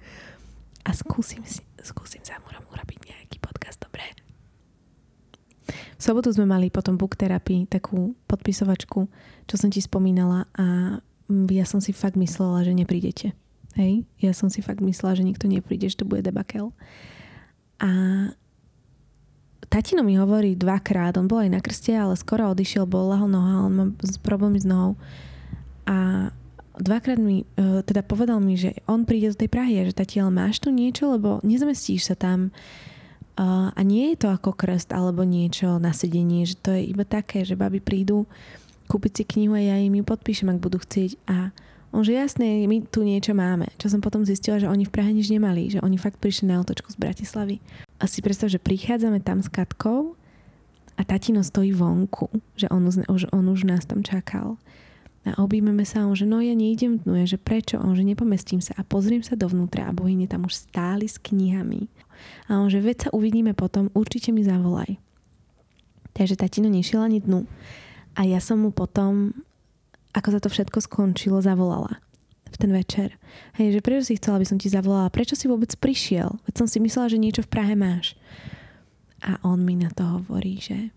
a 0.87 0.91
skúsim, 0.95 1.43
si, 1.43 1.61
skúsim 1.83 2.23
za 2.23 2.39
Murom 2.41 2.63
urobiť 2.71 2.99
nejaký 3.05 3.37
podcast, 3.43 3.77
dobre? 3.83 4.07
V 5.69 6.01
sobotu 6.01 6.31
sme 6.31 6.47
mali 6.47 6.71
potom 6.71 6.95
book 6.95 7.19
terapii, 7.19 7.67
takú 7.67 8.15
podpisovačku, 8.25 9.05
čo 9.45 9.55
som 9.59 9.67
ti 9.67 9.83
spomínala 9.83 10.47
a 10.55 10.97
ja 11.29 11.65
som 11.67 11.83
si 11.83 11.91
fakt 11.91 12.15
myslela, 12.15 12.63
že 12.63 12.71
neprídete. 12.71 13.35
Hej? 13.75 14.07
Ja 14.17 14.31
som 14.33 14.49
si 14.49 14.63
fakt 14.63 14.81
myslela, 14.81 15.13
že 15.19 15.27
nikto 15.27 15.45
nepríde, 15.45 15.91
že 15.91 15.99
to 16.01 16.09
bude 16.09 16.25
debakel. 16.25 16.73
A 17.77 17.89
tatino 19.69 20.01
mi 20.01 20.17
hovorí 20.17 20.57
dvakrát, 20.57 21.19
on 21.19 21.29
bol 21.29 21.43
aj 21.43 21.51
na 21.51 21.61
krste, 21.61 21.93
ale 21.93 22.17
skoro 22.17 22.55
odišiel, 22.55 22.89
bola 22.89 23.21
ho 23.21 23.27
noha, 23.29 23.67
on 23.67 23.73
má 23.75 23.85
problémy 24.25 24.57
s 24.57 24.65
nohou. 24.65 24.97
A 25.85 26.31
dvakrát 26.79 27.21
mi, 27.21 27.45
uh, 27.59 27.85
teda 27.85 28.01
povedal 28.01 28.41
mi, 28.41 28.57
že 28.57 28.73
on 28.89 29.05
príde 29.05 29.29
do 29.29 29.37
tej 29.37 29.49
Prahy 29.51 29.83
a 29.83 29.87
že 29.87 29.93
tati, 29.93 30.17
ale 30.17 30.33
máš 30.33 30.63
tu 30.63 30.73
niečo, 30.73 31.13
lebo 31.13 31.43
nezmestíš 31.45 32.13
sa 32.13 32.15
tam. 32.17 32.49
A 33.37 33.77
nie 33.85 34.17
je 34.17 34.25
to 34.25 34.33
ako 34.33 34.57
krst 34.57 34.89
alebo 34.89 35.21
niečo 35.21 35.77
na 35.77 35.93
sedenie, 35.93 36.49
že 36.49 36.57
to 36.57 36.73
je 36.73 36.89
iba 36.89 37.05
také, 37.05 37.45
že 37.45 37.53
baby 37.53 37.77
prídu 37.77 38.25
kúpiť 38.87 39.11
si 39.11 39.23
knihu 39.27 39.53
a 39.53 39.61
ja 39.61 39.75
im 39.77 39.93
ju 39.99 40.03
podpíšem, 40.07 40.49
ak 40.49 40.63
budú 40.63 40.79
chcieť. 40.79 41.19
A 41.27 41.51
on 41.95 42.03
že 42.03 42.15
jasné, 42.15 42.67
my 42.67 42.83
tu 42.87 43.03
niečo 43.03 43.31
máme. 43.31 43.67
Čo 43.79 43.91
som 43.91 44.03
potom 44.03 44.27
zistila, 44.27 44.59
že 44.59 44.67
oni 44.67 44.87
v 44.87 44.93
Prahe 44.93 45.11
nič 45.11 45.31
nemali, 45.31 45.71
že 45.71 45.79
oni 45.79 45.95
fakt 45.95 46.19
prišli 46.19 46.51
na 46.51 46.59
otočku 46.59 46.91
z 46.91 46.99
Bratislavy 46.99 47.63
a 47.99 48.07
si 48.07 48.19
predstav, 48.19 48.51
že 48.51 48.59
prichádzame 48.59 49.23
tam 49.23 49.39
s 49.39 49.47
Katkou 49.47 50.15
a 50.97 51.01
tatino 51.05 51.45
stojí 51.45 51.71
vonku, 51.71 52.27
že 52.57 52.67
on 52.73 52.83
už, 52.87 53.31
on 53.31 53.45
už 53.47 53.69
nás 53.69 53.87
tam 53.87 54.03
čakal. 54.03 54.59
A 55.27 55.43
objímeme 55.43 55.83
sa, 55.83 56.07
on 56.07 56.15
že 56.15 56.23
no 56.23 56.39
ja 56.39 56.55
neidem 56.55 57.03
dnu, 57.03 57.27
že 57.27 57.35
prečo? 57.35 57.75
On 57.83 57.91
že 57.91 58.07
nepomestím 58.07 58.63
sa 58.63 58.71
a 58.79 58.87
pozriem 58.87 59.19
sa 59.19 59.35
dovnútra 59.35 59.91
a 59.91 59.95
bohyne 59.95 60.23
tam 60.23 60.47
už 60.47 60.55
stáli 60.55 61.03
s 61.03 61.19
knihami. 61.19 61.91
A 62.47 62.63
on 62.63 62.71
že 62.71 62.79
veď 62.79 63.07
sa 63.07 63.09
uvidíme 63.11 63.51
potom, 63.51 63.91
určite 63.91 64.31
mi 64.31 64.47
zavolaj. 64.47 64.95
Takže 66.15 66.39
tatino 66.39 66.71
nešiel 66.71 67.03
ani 67.03 67.19
dnu. 67.19 67.43
A 68.17 68.25
ja 68.25 68.41
som 68.41 68.65
mu 68.65 68.73
potom, 68.73 69.31
ako 70.11 70.29
sa 70.33 70.39
to 70.41 70.49
všetko 70.49 70.81
skončilo, 70.81 71.37
zavolala 71.39 72.01
v 72.49 72.57
ten 72.57 72.71
večer. 72.73 73.13
Hej, 73.61 73.77
že 73.77 73.83
prečo 73.85 74.03
si 74.09 74.17
chcela, 74.17 74.41
aby 74.41 74.47
som 74.49 74.57
ti 74.57 74.71
zavolala? 74.71 75.13
Prečo 75.13 75.37
si 75.37 75.45
vôbec 75.45 75.69
prišiel? 75.77 76.41
Veď 76.49 76.65
som 76.65 76.67
si 76.67 76.81
myslela, 76.81 77.11
že 77.11 77.21
niečo 77.21 77.45
v 77.45 77.51
Prahe 77.51 77.75
máš. 77.77 78.17
A 79.21 79.37
on 79.45 79.61
mi 79.61 79.77
na 79.77 79.93
to 79.93 80.01
hovorí, 80.05 80.57
že 80.57 80.89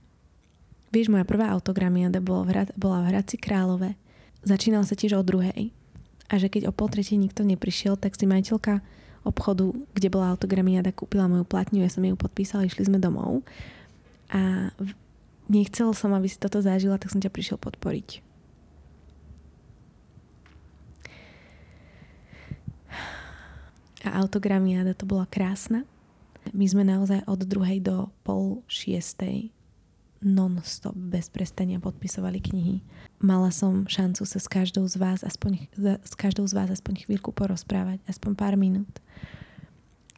vieš, 0.94 1.12
moja 1.12 1.26
prvá 1.28 1.52
autogramiada 1.52 2.22
bola 2.22 2.42
v, 2.46 2.48
Hrad, 2.54 2.68
bola 2.78 3.04
v 3.04 3.08
Hradci 3.12 3.36
Králové. 3.36 3.98
Začínal 4.40 4.88
sa 4.88 4.96
tiež 4.96 5.18
o 5.18 5.26
druhej. 5.26 5.74
A 6.30 6.38
že 6.38 6.46
keď 6.46 6.70
o 6.70 6.72
pol 6.72 6.88
tretej 6.88 7.18
nikto 7.18 7.42
neprišiel, 7.42 7.98
tak 7.98 8.14
si 8.14 8.24
majiteľka 8.24 8.80
obchodu, 9.26 9.74
kde 9.92 10.08
bola 10.08 10.32
autogramiada, 10.32 10.94
kúpila 10.94 11.28
moju 11.28 11.44
platňu, 11.44 11.84
ja 11.84 11.90
som 11.92 12.06
ju 12.06 12.16
podpísala, 12.16 12.64
išli 12.64 12.88
sme 12.88 13.02
domov. 13.02 13.44
A 14.30 14.70
nechcel 15.50 15.90
som, 15.92 16.14
aby 16.14 16.30
si 16.30 16.38
toto 16.38 16.62
zažila, 16.62 16.96
tak 16.96 17.10
som 17.10 17.18
ťa 17.18 17.34
prišiel 17.34 17.58
podporiť. 17.58 18.22
A 24.06 24.08
autogramiada 24.22 24.96
to 24.96 25.04
bola 25.04 25.28
krásna. 25.28 25.84
My 26.56 26.64
sme 26.64 26.88
naozaj 26.88 27.26
od 27.28 27.44
druhej 27.44 27.84
do 27.84 28.08
pol 28.24 28.64
šiestej 28.64 29.52
non-stop, 30.20 30.96
bez 30.96 31.32
prestania 31.32 31.80
podpisovali 31.80 32.40
knihy. 32.40 32.76
Mala 33.20 33.48
som 33.52 33.88
šancu 33.88 34.24
sa 34.24 34.40
s 34.40 34.48
každou 34.48 34.84
z 34.88 34.96
vás 35.00 35.20
aspoň, 35.24 35.68
s 35.80 36.14
každou 36.16 36.44
z 36.44 36.56
vás 36.56 36.68
aspoň 36.68 37.08
chvíľku 37.08 37.32
porozprávať, 37.32 38.00
aspoň 38.04 38.32
pár 38.36 38.54
minút. 38.56 38.88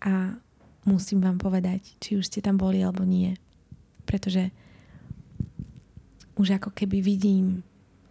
A 0.03 0.39
musím 0.83 1.23
vám 1.23 1.39
povedať, 1.39 1.95
či 2.03 2.19
už 2.19 2.27
ste 2.27 2.43
tam 2.43 2.59
boli 2.59 2.83
alebo 2.83 3.07
nie. 3.07 3.39
Pretože 4.03 4.51
už 6.37 6.61
ako 6.61 6.73
keby 6.73 7.05
vidím 7.05 7.67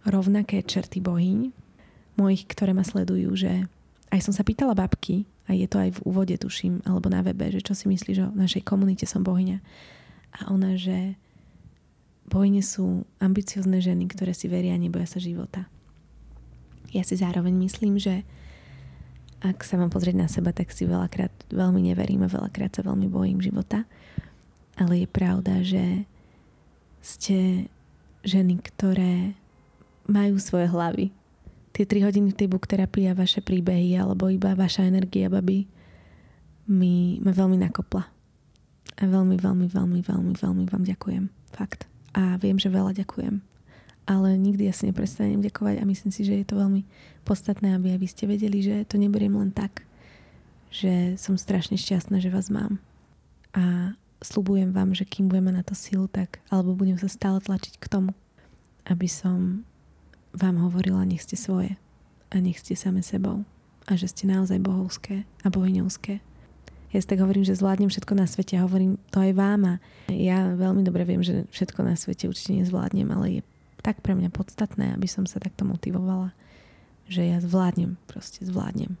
rovnaké 0.06 0.62
črty 0.62 0.98
bohyň, 1.02 1.50
mojich, 2.18 2.44
ktoré 2.46 2.76
ma 2.76 2.84
sledujú, 2.84 3.34
že 3.34 3.66
aj 4.12 4.20
som 4.20 4.34
sa 4.36 4.44
pýtala 4.44 4.76
babky, 4.76 5.24
a 5.50 5.58
je 5.58 5.66
to 5.66 5.82
aj 5.82 5.98
v 5.98 6.02
úvode, 6.06 6.34
tuším, 6.38 6.86
alebo 6.86 7.10
na 7.10 7.20
webe, 7.24 7.50
že 7.50 7.64
čo 7.64 7.74
si 7.74 7.90
myslíš 7.90 8.18
o 8.22 8.28
našej 8.30 8.62
komunite 8.62 9.10
som 9.10 9.26
bohyňa. 9.26 9.58
A 10.38 10.54
ona, 10.54 10.78
že 10.78 11.18
bohyne 12.30 12.62
sú 12.62 13.02
ambiciozne 13.18 13.82
ženy, 13.82 14.06
ktoré 14.06 14.32
si 14.32 14.46
veria 14.46 14.78
a 14.78 14.80
neboja 14.80 15.04
sa 15.04 15.18
života. 15.18 15.66
Ja 16.94 17.02
si 17.02 17.18
zároveň 17.18 17.52
myslím, 17.58 17.98
že 17.98 18.22
ak 19.42 19.66
sa 19.66 19.74
mám 19.74 19.90
pozrieť 19.90 20.16
na 20.16 20.28
seba, 20.30 20.54
tak 20.54 20.70
si 20.70 20.86
veľakrát 20.86 21.34
veľmi 21.50 21.82
neverím 21.82 22.22
a 22.22 22.30
veľakrát 22.30 22.78
sa 22.78 22.86
veľmi 22.86 23.10
bojím 23.10 23.42
života. 23.42 23.82
Ale 24.78 25.02
je 25.02 25.08
pravda, 25.10 25.66
že 25.66 26.06
ste 27.02 27.66
ženy, 28.22 28.58
ktoré 28.62 29.34
majú 30.06 30.38
svoje 30.38 30.66
hlavy, 30.70 31.06
tie 31.72 31.84
3 31.88 32.06
hodiny 32.06 32.30
tej 32.36 32.52
book 32.52 32.68
terapie 32.68 33.08
a 33.08 33.16
vaše 33.16 33.40
príbehy 33.40 33.96
alebo 33.96 34.28
iba 34.28 34.52
vaša 34.52 34.86
energia, 34.86 35.32
baby, 35.32 35.66
mi, 36.68 37.18
ma 37.24 37.32
veľmi 37.34 37.58
nakopla. 37.58 38.06
A 39.00 39.02
veľmi, 39.08 39.40
veľmi, 39.40 39.66
veľmi, 39.66 40.00
veľmi, 40.04 40.32
veľmi 40.36 40.64
vám 40.68 40.84
ďakujem. 40.84 41.24
Fakt. 41.50 41.88
A 42.12 42.36
viem, 42.36 42.60
že 42.60 42.68
veľa 42.68 42.92
ďakujem. 42.92 43.40
Ale 44.04 44.34
nikdy 44.36 44.68
ja 44.68 44.74
si 44.74 44.90
neprestanem 44.90 45.40
ďakovať 45.40 45.80
a 45.80 45.88
myslím 45.88 46.12
si, 46.12 46.26
že 46.26 46.42
je 46.42 46.46
to 46.46 46.58
veľmi 46.58 46.84
podstatné, 47.22 47.78
aby 47.78 47.94
aj 47.96 47.98
vy 48.02 48.08
ste 48.10 48.24
vedeli, 48.28 48.58
že 48.60 48.84
to 48.84 48.98
neberiem 48.98 49.32
len 49.38 49.54
tak, 49.54 49.86
že 50.68 51.16
som 51.16 51.38
strašne 51.38 51.78
šťastná, 51.78 52.18
že 52.18 52.28
vás 52.28 52.50
mám. 52.50 52.82
A 53.54 53.94
slubujem 54.24 54.70
vám, 54.72 54.94
že 54.96 55.06
kým 55.06 55.28
budeme 55.28 55.52
na 55.54 55.62
to 55.62 55.76
silu, 55.76 56.08
tak 56.08 56.42
alebo 56.48 56.78
budem 56.78 56.98
sa 56.98 57.10
stále 57.10 57.38
tlačiť 57.42 57.78
k 57.78 57.86
tomu, 57.90 58.10
aby 58.86 59.06
som 59.06 59.66
vám 60.32 60.58
hovorila, 60.62 61.04
nech 61.04 61.22
ste 61.22 61.36
svoje 61.36 61.76
a 62.32 62.40
nech 62.40 62.58
ste 62.58 62.72
same 62.72 63.04
sebou 63.04 63.44
a 63.86 63.92
že 63.98 64.08
ste 64.08 64.30
naozaj 64.30 64.62
bohovské 64.62 65.26
a 65.44 65.48
bohyňovské. 65.52 66.22
Ja 66.92 66.98
si 67.00 67.08
tak 67.08 67.24
hovorím, 67.24 67.44
že 67.44 67.56
zvládnem 67.56 67.88
všetko 67.88 68.12
na 68.12 68.28
svete 68.28 68.60
a 68.60 68.64
hovorím 68.68 69.00
to 69.08 69.24
aj 69.24 69.32
vám 69.32 69.60
a 69.64 69.74
ja 70.12 70.52
veľmi 70.52 70.84
dobre 70.84 71.08
viem, 71.08 71.24
že 71.24 71.48
všetko 71.48 71.80
na 71.84 71.96
svete 71.96 72.28
určite 72.28 72.52
nezvládnem, 72.52 73.08
ale 73.08 73.40
je 73.40 73.42
tak 73.80 74.04
pre 74.04 74.12
mňa 74.12 74.28
podstatné, 74.28 74.92
aby 74.94 75.08
som 75.08 75.24
sa 75.24 75.40
takto 75.40 75.64
motivovala, 75.64 76.36
že 77.08 77.24
ja 77.26 77.40
zvládnem, 77.40 77.96
proste 78.06 78.44
zvládnem. 78.44 78.94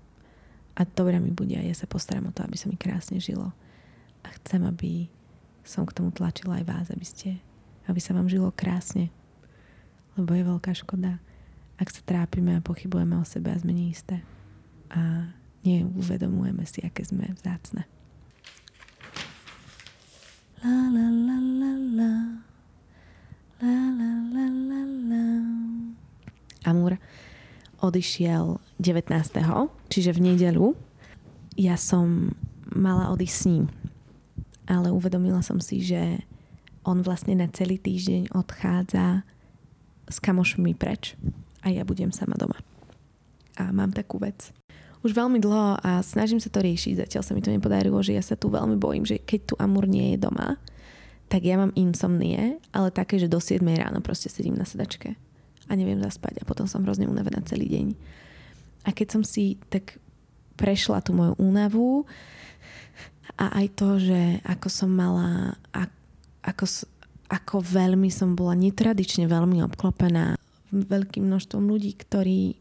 A 0.72 0.88
dobre 0.88 1.20
mi 1.20 1.30
bude 1.30 1.52
a 1.52 1.62
ja 1.62 1.76
sa 1.76 1.84
postaram 1.84 2.32
o 2.32 2.34
to, 2.34 2.42
aby 2.42 2.56
sa 2.56 2.66
mi 2.66 2.80
krásne 2.80 3.20
žilo. 3.20 3.52
A 4.22 4.28
chcem, 4.40 4.62
aby 4.66 5.10
som 5.62 5.86
k 5.86 5.94
tomu 5.94 6.10
tlačila 6.10 6.58
aj 6.58 6.64
vás, 6.66 6.86
aby 6.90 7.06
ste, 7.06 7.38
aby 7.86 7.98
sa 8.02 8.14
vám 8.14 8.26
žilo 8.26 8.50
krásne, 8.54 9.10
lebo 10.18 10.34
je 10.34 10.44
veľká 10.46 10.72
škoda, 10.74 11.22
ak 11.78 11.88
sa 11.90 12.02
trápime 12.04 12.58
a 12.58 12.64
pochybujeme 12.64 13.18
o 13.18 13.24
sebe 13.26 13.50
a 13.50 13.58
sme 13.58 13.74
neisté. 13.74 14.22
A 14.92 15.32
neuvedomujeme 15.66 16.62
si, 16.68 16.82
aké 16.84 17.02
sme 17.02 17.32
vzácne. 17.38 17.86
La 20.62 20.78
la 20.94 21.06
la 21.10 21.38
la 21.42 21.72
la 21.74 22.12
La 23.62 23.78
la 23.94 24.10
la 24.34 24.46
la 24.46 24.80
la 25.10 25.24
Amúr 26.66 26.98
odišiel 27.82 28.62
19. 28.78 29.42
čiže 29.90 30.10
v 30.14 30.18
nedelu. 30.18 30.74
Ja 31.58 31.74
som 31.74 32.34
mala 32.70 33.10
odísť 33.10 33.34
s 33.34 33.44
ním. 33.50 33.64
Ale 34.66 34.94
uvedomila 34.94 35.42
som 35.42 35.58
si, 35.58 35.82
že 35.82 36.22
on 36.82 37.02
vlastne 37.02 37.38
na 37.38 37.46
celý 37.50 37.78
týždeň 37.78 38.34
odchádza 38.34 39.22
s 40.10 40.16
kamošmi 40.18 40.74
preč 40.74 41.14
a 41.62 41.70
ja 41.70 41.86
budem 41.86 42.10
sama 42.10 42.34
doma. 42.34 42.58
A 43.58 43.70
mám 43.70 43.94
takú 43.94 44.18
vec. 44.18 44.50
Už 45.02 45.14
veľmi 45.14 45.42
dlho 45.42 45.82
a 45.82 45.98
snažím 46.02 46.38
sa 46.38 46.50
to 46.50 46.62
riešiť, 46.62 47.06
zatiaľ 47.06 47.22
sa 47.26 47.34
mi 47.34 47.42
to 47.42 47.50
nepodarilo, 47.50 47.98
že 48.02 48.14
ja 48.14 48.22
sa 48.22 48.38
tu 48.38 48.50
veľmi 48.50 48.78
bojím, 48.78 49.02
že 49.02 49.18
keď 49.18 49.40
tu 49.42 49.54
Amur 49.58 49.86
nie 49.86 50.14
je 50.14 50.22
doma, 50.22 50.62
tak 51.26 51.42
ja 51.42 51.58
mám 51.58 51.74
insomnie, 51.74 52.62
ale 52.70 52.94
také, 52.94 53.18
že 53.18 53.30
do 53.30 53.42
7 53.42 53.64
ráno 53.64 53.98
proste 53.98 54.30
sedím 54.30 54.54
na 54.54 54.68
sedačke 54.68 55.18
a 55.66 55.72
neviem 55.74 55.98
zaspať 55.98 56.42
a 56.42 56.46
potom 56.46 56.68
som 56.68 56.84
hrozne 56.86 57.08
unavená 57.10 57.42
celý 57.46 57.66
deň. 57.72 57.86
A 58.86 58.90
keď 58.94 59.18
som 59.18 59.22
si 59.24 59.58
tak 59.70 59.98
prešla 60.60 61.02
tú 61.02 61.16
moju 61.16 61.34
únavu 61.40 62.04
a 63.38 63.62
aj 63.62 63.66
to, 63.78 63.88
že 64.02 64.42
ako 64.42 64.68
som 64.68 64.90
mala, 64.90 65.54
ako, 66.42 66.66
ako 67.30 67.54
veľmi 67.62 68.10
som 68.10 68.34
bola 68.34 68.58
netradične 68.58 69.30
veľmi 69.30 69.62
obklopená 69.64 70.36
veľkým 70.72 71.28
množstvom 71.28 71.68
ľudí, 71.68 71.94
ktorí, 71.94 72.58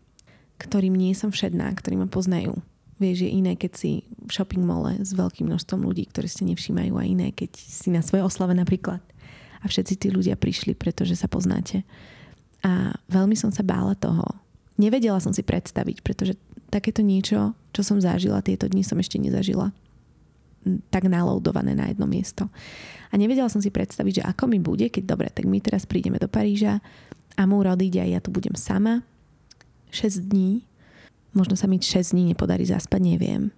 ktorým 0.62 0.94
nie 0.94 1.18
som 1.18 1.34
všedná, 1.34 1.72
ktorí 1.75 1.98
ma 1.98 2.08
poznajú. 2.08 2.60
Vieš, 3.01 3.25
je 3.25 3.32
iné, 3.34 3.58
keď 3.58 3.72
si 3.74 3.91
v 4.06 4.30
shopping 4.30 4.62
mole 4.62 5.01
s 5.01 5.18
veľkým 5.18 5.50
množstvom 5.50 5.82
ľudí, 5.82 6.06
ktorí 6.06 6.30
ste 6.30 6.46
nevšímajú 6.46 6.94
a 7.01 7.03
iné, 7.08 7.34
keď 7.34 7.58
si 7.58 7.89
na 7.89 8.06
svojej 8.06 8.22
oslave 8.22 8.53
napríklad. 8.53 9.01
A 9.62 9.65
všetci 9.65 9.94
tí 9.98 10.08
ľudia 10.13 10.38
prišli, 10.38 10.77
pretože 10.77 11.18
sa 11.18 11.25
poznáte. 11.25 11.82
A 12.62 12.94
veľmi 13.10 13.34
som 13.34 13.50
sa 13.50 13.65
bála 13.65 13.98
toho. 13.98 14.38
Nevedela 14.77 15.18
som 15.18 15.34
si 15.34 15.41
predstaviť, 15.41 16.06
pretože 16.06 16.38
takéto 16.70 17.01
niečo, 17.01 17.58
čo 17.74 17.82
som 17.82 17.98
zažila, 17.98 18.46
tieto 18.46 18.70
dni 18.70 18.86
som 18.86 19.01
ešte 19.01 19.18
nezažila 19.18 19.74
tak 20.94 21.10
naloadované 21.10 21.74
na 21.74 21.89
jedno 21.89 22.06
miesto. 22.06 22.48
A 23.12 23.18
nevedela 23.18 23.50
som 23.50 23.60
si 23.60 23.74
predstaviť, 23.74 24.22
že 24.22 24.27
ako 24.27 24.48
mi 24.48 24.60
bude, 24.62 24.88
keď 24.88 25.03
dobre, 25.03 25.27
tak 25.34 25.50
my 25.50 25.58
teraz 25.60 25.89
prídeme 25.89 26.22
do 26.22 26.30
Paríža 26.30 26.80
a 27.36 27.41
mu 27.50 27.63
odíde 27.63 28.00
a 28.00 28.08
ja 28.08 28.20
tu 28.22 28.30
budem 28.30 28.53
sama 28.53 29.03
6 29.91 30.32
dní. 30.32 30.63
Možno 31.34 31.56
sa 31.56 31.68
mi 31.68 31.80
6 31.80 32.13
dní 32.15 32.32
nepodarí 32.32 32.63
zaspať, 32.68 33.01
neviem. 33.01 33.51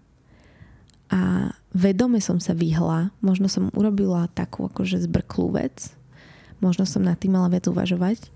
A 1.14 1.54
vedome 1.76 2.18
som 2.18 2.42
sa 2.42 2.58
vyhla, 2.58 3.14
možno 3.22 3.46
som 3.46 3.70
urobila 3.78 4.26
takú 4.34 4.66
akože 4.66 5.06
zbrklú 5.06 5.54
vec, 5.54 5.94
možno 6.58 6.90
som 6.90 7.06
nad 7.06 7.20
tým 7.22 7.38
mala 7.38 7.54
vec 7.54 7.70
uvažovať, 7.70 8.34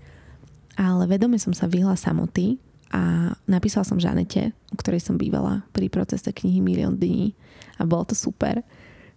ale 0.78 1.10
vedome 1.10 1.42
som 1.42 1.50
sa 1.50 1.66
vyhla 1.66 1.98
samoty 1.98 2.62
a 2.88 3.34
napísala 3.44 3.84
som 3.84 4.00
Žanete, 4.00 4.56
u 4.72 4.76
ktorej 4.80 5.04
som 5.04 5.20
bývala 5.20 5.64
pri 5.76 5.92
procese 5.92 6.32
knihy 6.32 6.64
Milión 6.64 6.96
dní 6.96 7.36
a 7.76 7.84
bolo 7.84 8.08
to 8.08 8.16
super, 8.16 8.64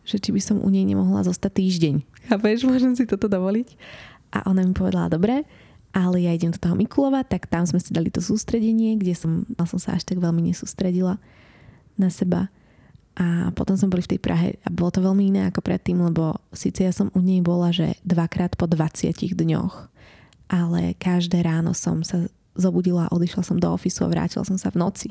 že 0.03 0.19
či 0.19 0.35
by 0.35 0.41
som 0.43 0.57
u 0.59 0.67
nej 0.67 0.83
nemohla 0.83 1.23
zostať 1.23 1.51
týždeň. 1.55 1.95
Chápeš, 2.27 2.67
môžem 2.67 2.93
si 2.99 3.07
toto 3.07 3.31
dovoliť? 3.31 3.77
A 4.35 4.47
ona 4.47 4.63
mi 4.63 4.75
povedala, 4.75 5.11
dobre, 5.11 5.47
ale 5.91 6.23
ja 6.23 6.31
idem 6.31 6.51
do 6.51 6.59
toho 6.59 6.75
Mikulova, 6.75 7.23
tak 7.23 7.51
tam 7.51 7.67
sme 7.67 7.79
si 7.79 7.91
dali 7.91 8.07
to 8.07 8.23
sústredenie, 8.23 8.95
kde 8.95 9.15
som, 9.15 9.43
som 9.67 9.79
sa 9.79 9.95
až 9.99 10.07
tak 10.07 10.19
veľmi 10.19 10.51
nesústredila 10.51 11.19
na 11.99 12.07
seba. 12.07 12.47
A 13.19 13.51
potom 13.51 13.75
som 13.75 13.91
boli 13.91 13.99
v 13.99 14.15
tej 14.15 14.21
Prahe 14.23 14.55
a 14.63 14.71
bolo 14.71 14.87
to 14.87 15.03
veľmi 15.03 15.35
iné 15.35 15.41
ako 15.51 15.59
predtým, 15.59 15.99
lebo 15.99 16.39
síce 16.55 16.87
ja 16.87 16.95
som 16.95 17.11
u 17.11 17.19
nej 17.19 17.43
bola, 17.43 17.75
že 17.75 17.99
dvakrát 18.07 18.55
po 18.55 18.71
20 18.71 19.11
dňoch, 19.35 19.91
ale 20.47 20.95
každé 20.95 21.43
ráno 21.43 21.75
som 21.75 22.07
sa 22.07 22.31
zobudila, 22.55 23.11
odišla 23.11 23.43
som 23.43 23.57
do 23.57 23.71
ofisu 23.71 24.07
a 24.07 24.11
vrátila 24.11 24.43
som 24.43 24.59
sa 24.59 24.71
v 24.71 24.81
noci. 24.81 25.09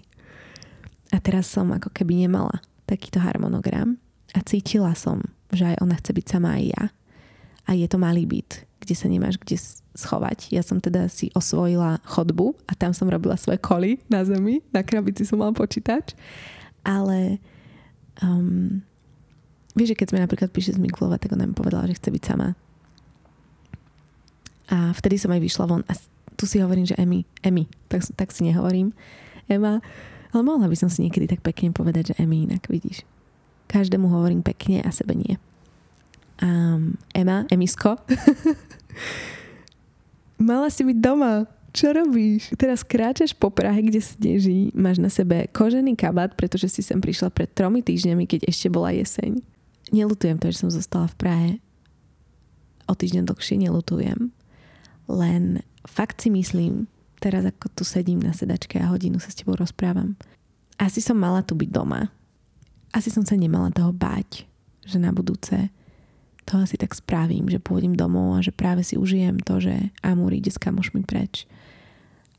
A 1.10 1.18
teraz 1.18 1.50
som 1.50 1.66
ako 1.72 1.90
keby 1.90 2.26
nemala 2.26 2.62
takýto 2.86 3.18
harmonogram 3.18 3.98
a 4.34 4.38
cítila 4.46 4.94
som, 4.94 5.22
že 5.50 5.74
aj 5.74 5.76
ona 5.82 5.98
chce 5.98 6.10
byť 6.14 6.26
sama 6.26 6.58
aj 6.58 6.64
ja. 6.70 6.82
A 7.66 7.70
je 7.74 7.86
to 7.86 7.98
malý 7.98 8.26
byt. 8.26 8.66
kde 8.80 8.94
sa 8.96 9.06
nemáš 9.12 9.36
kde 9.36 9.60
schovať. 9.94 10.50
Ja 10.56 10.64
som 10.64 10.80
teda 10.80 11.06
si 11.12 11.28
osvojila 11.36 12.00
chodbu 12.08 12.56
a 12.64 12.72
tam 12.72 12.96
som 12.96 13.10
robila 13.10 13.36
svoje 13.36 13.60
koly 13.60 14.00
na 14.08 14.24
zemi. 14.24 14.64
Na 14.72 14.80
krabici 14.80 15.28
som 15.28 15.36
mala 15.36 15.52
počítač. 15.52 16.16
Ale 16.80 17.36
um, 18.24 18.80
vieš, 19.76 19.94
že 19.94 19.98
keď 20.00 20.06
sme 20.10 20.24
napríklad 20.24 20.48
píšli 20.48 20.80
z 20.80 20.82
Mikulova, 20.82 21.20
tak 21.20 21.36
ona 21.36 21.44
mi 21.44 21.52
povedala, 21.52 21.84
že 21.86 22.00
chce 22.00 22.08
byť 22.08 22.22
sama. 22.24 22.56
A 24.70 24.94
vtedy 24.96 25.18
som 25.20 25.34
aj 25.34 25.42
vyšla 25.42 25.64
von 25.66 25.82
a 25.84 25.94
tu 26.40 26.48
si 26.48 26.64
hovorím, 26.64 26.88
že 26.88 26.96
Emi, 26.96 27.28
Emi, 27.44 27.68
tak, 27.92 28.00
tak 28.16 28.32
si 28.32 28.48
nehovorím. 28.48 28.96
Ema, 29.44 29.84
ale 30.32 30.40
mohla 30.40 30.72
by 30.72 30.76
som 30.80 30.88
si 30.88 31.04
niekedy 31.04 31.28
tak 31.28 31.44
pekne 31.44 31.76
povedať, 31.76 32.16
že 32.16 32.16
Emi 32.16 32.48
inak, 32.48 32.64
vidíš. 32.72 33.04
Každému 33.68 34.08
hovorím 34.08 34.40
pekne 34.40 34.80
a 34.80 34.88
sebe 34.88 35.12
nie. 35.12 35.36
Um, 36.40 36.96
Ema, 37.12 37.44
Emisko. 37.52 38.00
Mala 40.40 40.72
si 40.72 40.88
byť 40.88 40.96
doma. 40.96 41.44
Čo 41.70 41.94
robíš? 41.94 42.50
Teraz 42.58 42.82
kráčaš 42.82 43.36
po 43.36 43.52
Prahe, 43.52 43.78
kde 43.84 44.02
sneží, 44.02 44.74
máš 44.74 44.98
na 44.98 45.06
sebe 45.06 45.46
kožený 45.54 45.94
kabát, 45.94 46.34
pretože 46.34 46.66
si 46.66 46.82
sem 46.82 46.98
prišla 46.98 47.30
pred 47.30 47.46
tromi 47.46 47.84
týždňami, 47.84 48.26
keď 48.26 48.48
ešte 48.48 48.72
bola 48.72 48.90
jeseň. 48.90 49.38
Nelutujem 49.94 50.40
to, 50.40 50.50
že 50.50 50.66
som 50.66 50.70
zostala 50.72 51.06
v 51.06 51.18
Prahe. 51.20 51.50
O 52.90 52.96
týždeň 52.96 53.22
dlhšie 53.22 53.60
nelutujem. 53.60 54.34
Len 55.06 55.62
fakt 55.86 56.20
si 56.20 56.28
myslím, 56.32 56.88
teraz 57.20 57.44
ako 57.44 57.68
tu 57.72 57.82
sedím 57.84 58.20
na 58.20 58.32
sedačke 58.32 58.80
a 58.80 58.90
hodinu 58.90 59.20
sa 59.20 59.28
s 59.32 59.38
tebou 59.38 59.56
rozprávam, 59.56 60.16
asi 60.80 61.04
som 61.04 61.20
mala 61.20 61.44
tu 61.44 61.52
byť 61.52 61.68
doma. 61.68 62.08
Asi 62.90 63.12
som 63.12 63.22
sa 63.22 63.36
nemala 63.36 63.70
toho 63.70 63.92
báť, 63.92 64.48
že 64.82 64.96
na 64.96 65.12
budúce 65.12 65.70
to 66.48 66.58
asi 66.58 66.74
tak 66.74 66.96
spravím, 66.96 67.46
že 67.46 67.62
pôjdem 67.62 67.94
domov 67.94 68.34
a 68.34 68.42
že 68.42 68.50
práve 68.50 68.82
si 68.82 68.98
užijem 68.98 69.38
to, 69.38 69.62
že 69.62 69.94
Amúr 70.02 70.34
ide 70.34 70.50
s 70.50 70.58
kamošmi 70.58 71.06
preč. 71.06 71.46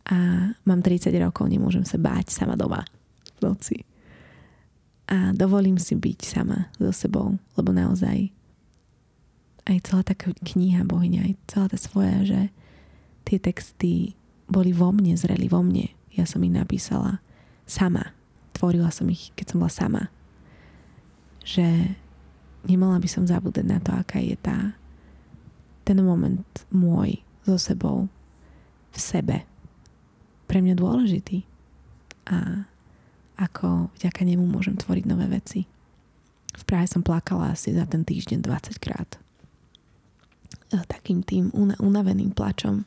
A 0.03 0.51
mám 0.67 0.83
30 0.83 1.15
rokov, 1.21 1.47
nemôžem 1.47 1.87
sa 1.87 1.95
báť 1.95 2.33
sama 2.33 2.59
doma 2.59 2.83
v 3.39 3.39
noci. 3.39 3.77
A 5.07 5.31
dovolím 5.31 5.79
si 5.79 5.95
byť 5.95 6.19
sama 6.27 6.67
so 6.75 6.91
sebou, 6.91 7.39
lebo 7.55 7.71
naozaj 7.71 8.35
aj 9.69 9.77
celá 9.87 10.01
tá 10.03 10.17
kniha 10.19 10.83
bohyňa, 10.83 11.31
aj 11.31 11.33
celá 11.47 11.65
tá 11.71 11.77
svoja, 11.79 12.17
že 12.27 12.39
tie 13.27 13.37
texty 13.37 14.17
boli 14.51 14.75
vo 14.75 14.91
mne, 14.91 15.15
zreli 15.15 15.47
vo 15.47 15.63
mne. 15.63 15.91
Ja 16.11 16.27
som 16.27 16.43
ich 16.43 16.51
napísala 16.51 17.23
sama. 17.63 18.11
Tvorila 18.51 18.91
som 18.91 19.07
ich, 19.07 19.31
keď 19.39 19.45
som 19.47 19.57
bola 19.63 19.71
sama. 19.71 20.03
Že 21.47 21.95
nemala 22.67 22.99
by 22.99 23.07
som 23.07 23.23
zabúdať 23.25 23.65
na 23.65 23.79
to, 23.79 23.95
aká 23.95 24.19
je 24.19 24.35
tá 24.37 24.75
ten 25.81 25.97
moment 25.97 26.45
môj 26.69 27.25
so 27.41 27.57
sebou 27.57 28.05
v 28.93 28.97
sebe 29.01 29.37
pre 30.45 30.61
mňa 30.61 30.77
dôležitý 30.77 31.41
a 32.29 32.69
ako 33.39 33.89
vďaka 33.97 34.21
nemu 34.21 34.45
môžem 34.45 34.77
tvoriť 34.77 35.05
nové 35.09 35.25
veci. 35.25 35.65
V 36.53 36.63
Prahe 36.67 36.85
som 36.85 37.01
plakala 37.01 37.55
asi 37.55 37.73
za 37.73 37.87
ten 37.89 38.05
týždeň 38.05 38.45
20 38.45 38.77
krát. 38.77 39.17
Takým 40.69 41.25
tým 41.25 41.49
unaveným 41.81 42.35
plačom. 42.35 42.85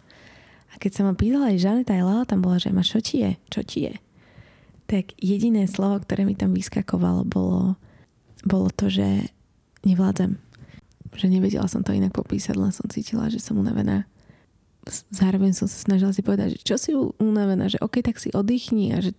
A 0.74 0.76
keď 0.82 0.90
sa 0.90 1.02
ma 1.06 1.14
pýtala 1.14 1.54
aj 1.54 1.62
Žaneta 1.62 1.94
aj 1.94 2.02
Lala, 2.02 2.26
tam 2.26 2.42
bola, 2.42 2.58
že 2.58 2.74
ma 2.74 2.82
čo 2.82 2.98
ti 2.98 3.22
je? 3.22 3.38
Čo 3.46 3.62
ti 3.62 3.86
je? 3.86 3.94
Tak 4.90 5.14
jediné 5.22 5.70
slovo, 5.70 6.02
ktoré 6.02 6.26
mi 6.26 6.34
tam 6.34 6.50
vyskakovalo, 6.52 7.22
bolo, 7.24 7.78
bolo 8.42 8.68
to, 8.74 8.90
že 8.90 9.30
nevládzem. 9.86 10.36
Že 11.14 11.26
nevedela 11.30 11.70
som 11.70 11.86
to 11.86 11.94
inak 11.94 12.10
popísať, 12.10 12.58
len 12.58 12.74
som 12.74 12.90
cítila, 12.90 13.30
že 13.30 13.38
som 13.38 13.54
unavená. 13.54 14.04
Zároveň 15.14 15.54
som 15.54 15.70
sa 15.70 15.78
snažila 15.78 16.10
si 16.10 16.20
povedať, 16.20 16.58
že 16.58 16.60
čo 16.66 16.76
si 16.76 16.90
unavená, 17.22 17.70
že 17.70 17.80
OK, 17.80 18.02
tak 18.02 18.18
si 18.18 18.34
oddychni 18.34 18.92
a 18.92 19.00
že 19.00 19.16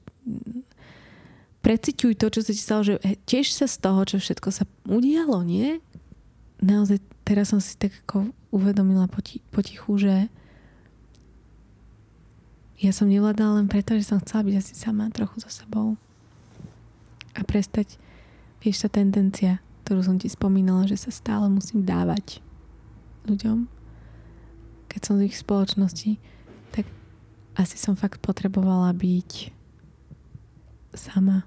preciťuj 1.66 2.14
to, 2.22 2.30
čo 2.30 2.42
sa 2.46 2.52
ti 2.54 2.62
stalo, 2.62 2.82
že 2.86 3.02
tiež 3.26 3.50
sa 3.50 3.66
z 3.66 3.82
toho, 3.82 4.06
čo 4.06 4.22
všetko 4.22 4.50
sa 4.54 4.70
udialo, 4.86 5.42
nie? 5.42 5.82
Naozaj 6.62 7.02
teraz 7.26 7.50
som 7.50 7.58
si 7.58 7.74
tak 7.80 7.96
ako 8.06 8.30
uvedomila 8.54 9.10
poti, 9.10 9.42
potichu, 9.50 9.98
že 9.98 10.30
ja 12.80 12.92
som 12.92 13.08
nevládala 13.08 13.64
len 13.64 13.68
preto, 13.72 13.96
že 13.96 14.08
som 14.08 14.20
chcela 14.20 14.46
byť 14.48 14.56
asi 14.60 14.74
sama 14.76 15.08
trochu 15.12 15.40
so 15.40 15.50
sebou 15.52 15.96
a 17.36 17.42
prestať, 17.44 18.00
vieš, 18.64 18.88
tá 18.88 18.90
tendencia 18.92 19.64
ktorú 19.86 20.02
som 20.02 20.18
ti 20.18 20.26
spomínala, 20.26 20.90
že 20.90 20.98
sa 20.98 21.14
stále 21.14 21.46
musím 21.46 21.86
dávať 21.86 22.42
ľuďom. 23.30 23.70
Keď 24.90 25.02
som 25.06 25.22
z 25.22 25.30
ich 25.30 25.38
spoločnosti, 25.38 26.18
tak 26.74 26.90
asi 27.54 27.78
som 27.78 27.94
fakt 27.94 28.18
potrebovala 28.18 28.90
byť 28.98 29.54
sama. 30.98 31.46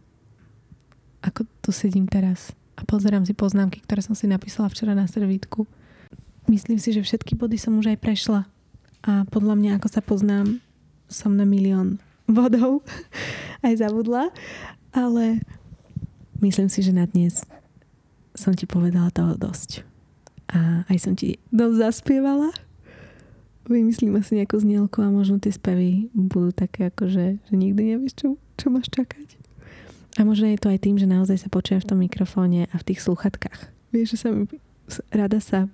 Ako 1.27 1.51
tu 1.59 1.75
sedím 1.75 2.07
teraz 2.07 2.55
a 2.79 2.87
pozerám 2.87 3.27
si 3.27 3.35
poznámky, 3.35 3.83
ktoré 3.83 4.07
som 4.07 4.15
si 4.15 4.31
napísala 4.31 4.71
včera 4.71 4.95
na 4.95 5.11
servítku. 5.11 5.67
Myslím 6.47 6.79
si, 6.79 6.95
že 6.95 7.03
všetky 7.03 7.35
body 7.35 7.59
som 7.59 7.75
už 7.75 7.91
aj 7.91 7.99
prešla. 7.99 8.47
A 9.03 9.27
podľa 9.27 9.59
mňa, 9.59 9.71
ako 9.83 9.89
sa 9.91 9.99
poznám, 9.99 10.63
som 11.09 11.35
na 11.35 11.49
milión 11.49 11.99
bodov 12.29 12.85
aj 13.67 13.81
zabudla. 13.81 14.31
Ale 14.93 15.43
myslím 16.41 16.69
si, 16.69 16.81
že 16.81 16.97
na 16.97 17.05
dnes 17.05 17.45
som 18.39 18.55
ti 18.55 18.65
povedala 18.65 19.11
toho 19.11 19.35
dosť. 19.35 19.85
A 20.49 20.87
aj 20.89 20.99
som 21.03 21.13
ti 21.19 21.37
dosť 21.53 21.77
zaspievala. 21.77 22.55
Vymyslím 23.69 24.17
asi 24.17 24.41
nejakú 24.41 24.57
znielku 24.57 25.05
a 25.05 25.13
možno 25.13 25.37
tie 25.37 25.53
spevy 25.53 26.09
budú 26.17 26.57
také 26.57 26.89
ako, 26.89 27.13
že, 27.13 27.37
že 27.37 27.55
nikdy 27.57 27.93
nevieš, 27.93 28.17
čo, 28.17 28.27
čo 28.57 28.73
máš 28.73 28.89
čakať. 28.89 29.37
A 30.17 30.25
možno 30.25 30.49
je 30.49 30.57
to 30.57 30.73
aj 30.73 30.81
tým, 30.81 30.97
že 30.97 31.05
naozaj 31.05 31.37
sa 31.37 31.53
počujem 31.53 31.85
v 31.85 31.89
tom 31.93 32.01
mikrofóne 32.01 32.65
a 32.73 32.75
v 32.81 32.87
tých 32.89 33.05
sluchatkách. 33.05 33.69
Vieš, 33.93 34.17
že 34.17 34.19
sa 34.25 34.29
mi 34.33 34.49
rada 35.13 35.39
sa 35.39 35.69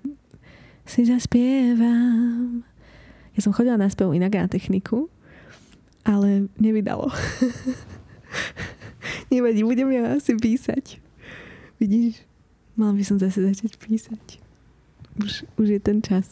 si 0.84 1.06
zaspievam. 1.06 2.66
Ja 3.34 3.40
som 3.40 3.54
chodila 3.54 3.78
na 3.78 3.88
spev 3.88 4.10
inak 4.10 4.34
na 4.34 4.50
techniku, 4.50 5.08
ale 6.04 6.52
nevydalo. 6.60 7.08
Nevadí, 9.32 9.64
budem 9.64 9.90
ja 9.92 10.14
asi 10.14 10.36
písať. 10.36 11.00
Vidíš? 11.80 12.22
Mal 12.76 12.92
by 12.92 13.02
som 13.02 13.16
zase 13.18 13.40
začať 13.40 13.80
písať. 13.80 14.38
Už, 15.18 15.46
už 15.56 15.66
je 15.78 15.80
ten 15.80 16.02
čas, 16.02 16.26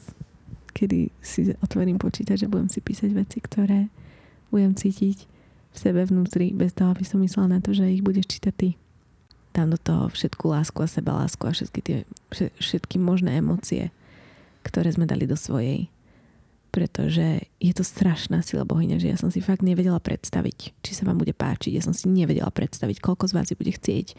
kedy 0.75 1.15
si 1.23 1.55
otvorím 1.63 1.97
počítač 2.03 2.45
a 2.45 2.53
budem 2.53 2.67
si 2.67 2.83
písať 2.83 3.11
veci, 3.15 3.39
ktoré 3.39 3.89
budem 4.51 4.75
cítiť 4.75 5.19
v 5.73 5.77
sebe 5.77 6.05
vnútri, 6.05 6.53
bez 6.53 6.77
toho, 6.77 6.93
aby 6.93 7.07
som 7.07 7.23
myslela 7.25 7.57
na 7.57 7.61
to, 7.65 7.73
že 7.73 7.89
ich 7.89 8.05
budeš 8.05 8.29
čítať 8.29 8.55
ty. 8.55 8.71
Dám 9.57 9.73
do 9.73 9.81
toho 9.81 10.13
všetku 10.13 10.45
lásku 10.49 10.79
a 10.85 10.89
seba 10.89 11.17
lásku 11.17 11.41
a 11.45 11.53
všetky, 11.53 11.81
tie, 11.81 11.99
všetky 12.61 13.01
možné 13.01 13.41
emócie, 13.41 13.89
ktoré 14.65 14.93
sme 14.93 15.09
dali 15.09 15.25
do 15.25 15.37
svojej. 15.37 15.89
Pretože 16.73 17.53
je 17.61 17.73
to 17.77 17.85
strašná 17.85 18.41
sila 18.41 18.65
bohyňa, 18.65 18.97
že 18.97 19.13
ja 19.13 19.17
som 19.21 19.29
si 19.29 19.45
fakt 19.45 19.61
nevedela 19.61 20.01
predstaviť, 20.01 20.73
či 20.81 20.93
sa 20.97 21.05
vám 21.05 21.21
bude 21.21 21.37
páčiť. 21.37 21.77
Ja 21.77 21.85
som 21.85 21.93
si 21.93 22.09
nevedela 22.09 22.49
predstaviť, 22.49 22.97
koľko 22.97 23.29
z 23.29 23.35
vás 23.37 23.47
si 23.53 23.55
bude 23.55 23.77
chcieť 23.77 24.17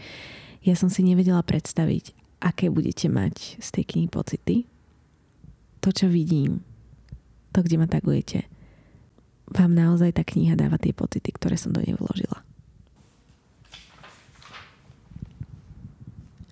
ja 0.64 0.80
som 0.80 0.88
si 0.88 1.04
nevedela 1.04 1.44
predstaviť, 1.44 2.16
aké 2.40 2.72
budete 2.72 3.12
mať 3.12 3.60
z 3.60 3.68
tej 3.68 3.84
knihy 3.84 4.08
pocity. 4.08 4.64
To, 5.84 5.92
čo 5.92 6.08
vidím, 6.08 6.64
to, 7.52 7.60
kde 7.60 7.76
ma 7.76 7.88
tagujete, 7.88 8.48
vám 9.52 9.76
naozaj 9.76 10.16
tá 10.16 10.24
kniha 10.24 10.56
dáva 10.56 10.80
tie 10.80 10.96
pocity, 10.96 11.36
ktoré 11.36 11.60
som 11.60 11.76
do 11.76 11.84
nej 11.84 12.00
vložila. 12.00 12.40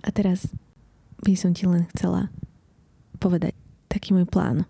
A 0.04 0.12
teraz 0.12 0.52
by 1.24 1.32
som 1.40 1.56
ti 1.56 1.64
len 1.64 1.88
chcela 1.96 2.28
povedať 3.24 3.56
taký 3.88 4.12
môj 4.12 4.28
plán 4.28 4.68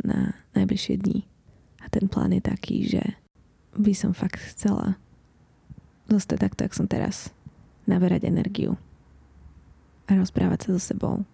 na 0.00 0.32
najbližšie 0.54 1.00
dni. 1.00 1.24
A 1.82 1.90
ten 1.90 2.06
plán 2.06 2.32
je 2.36 2.42
taký, 2.42 2.86
že 2.86 3.02
by 3.76 3.92
som 3.96 4.12
fakt 4.12 4.38
chcela 4.38 5.00
zostať 6.12 6.38
takto, 6.38 6.60
jak 6.68 6.76
som 6.76 6.86
teraz 6.86 7.32
naberať 7.88 8.28
energiu 8.28 8.76
a 10.06 10.14
rozprávať 10.14 10.68
sa 10.68 10.68
so 10.76 10.80
sebou. 10.92 11.24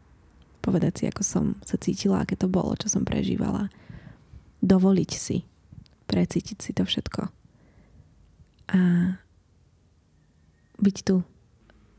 Povedať 0.62 0.92
si, 1.00 1.04
ako 1.08 1.22
som 1.24 1.44
sa 1.64 1.76
cítila, 1.80 2.22
aké 2.22 2.38
to 2.38 2.46
bolo, 2.50 2.76
čo 2.78 2.86
som 2.86 3.02
prežívala. 3.02 3.72
Dovoliť 4.62 5.10
si, 5.14 5.46
precítiť 6.06 6.58
si 6.58 6.70
to 6.74 6.82
všetko. 6.86 7.30
A 8.68 8.80
byť 10.78 10.96
tu. 11.02 11.24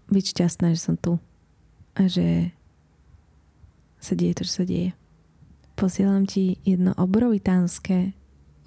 Byť 0.10 0.26
šťastná, 0.36 0.72
že 0.74 0.82
som 0.82 0.96
tu. 0.96 1.18
A 1.98 2.08
že 2.08 2.54
sa 4.00 4.16
deje 4.16 4.34
to, 4.40 4.44
čo 4.48 4.64
sa 4.64 4.66
deje. 4.66 4.96
Posielam 5.80 6.28
ti 6.28 6.60
jedno 6.68 6.92
obrovitánske 7.00 8.12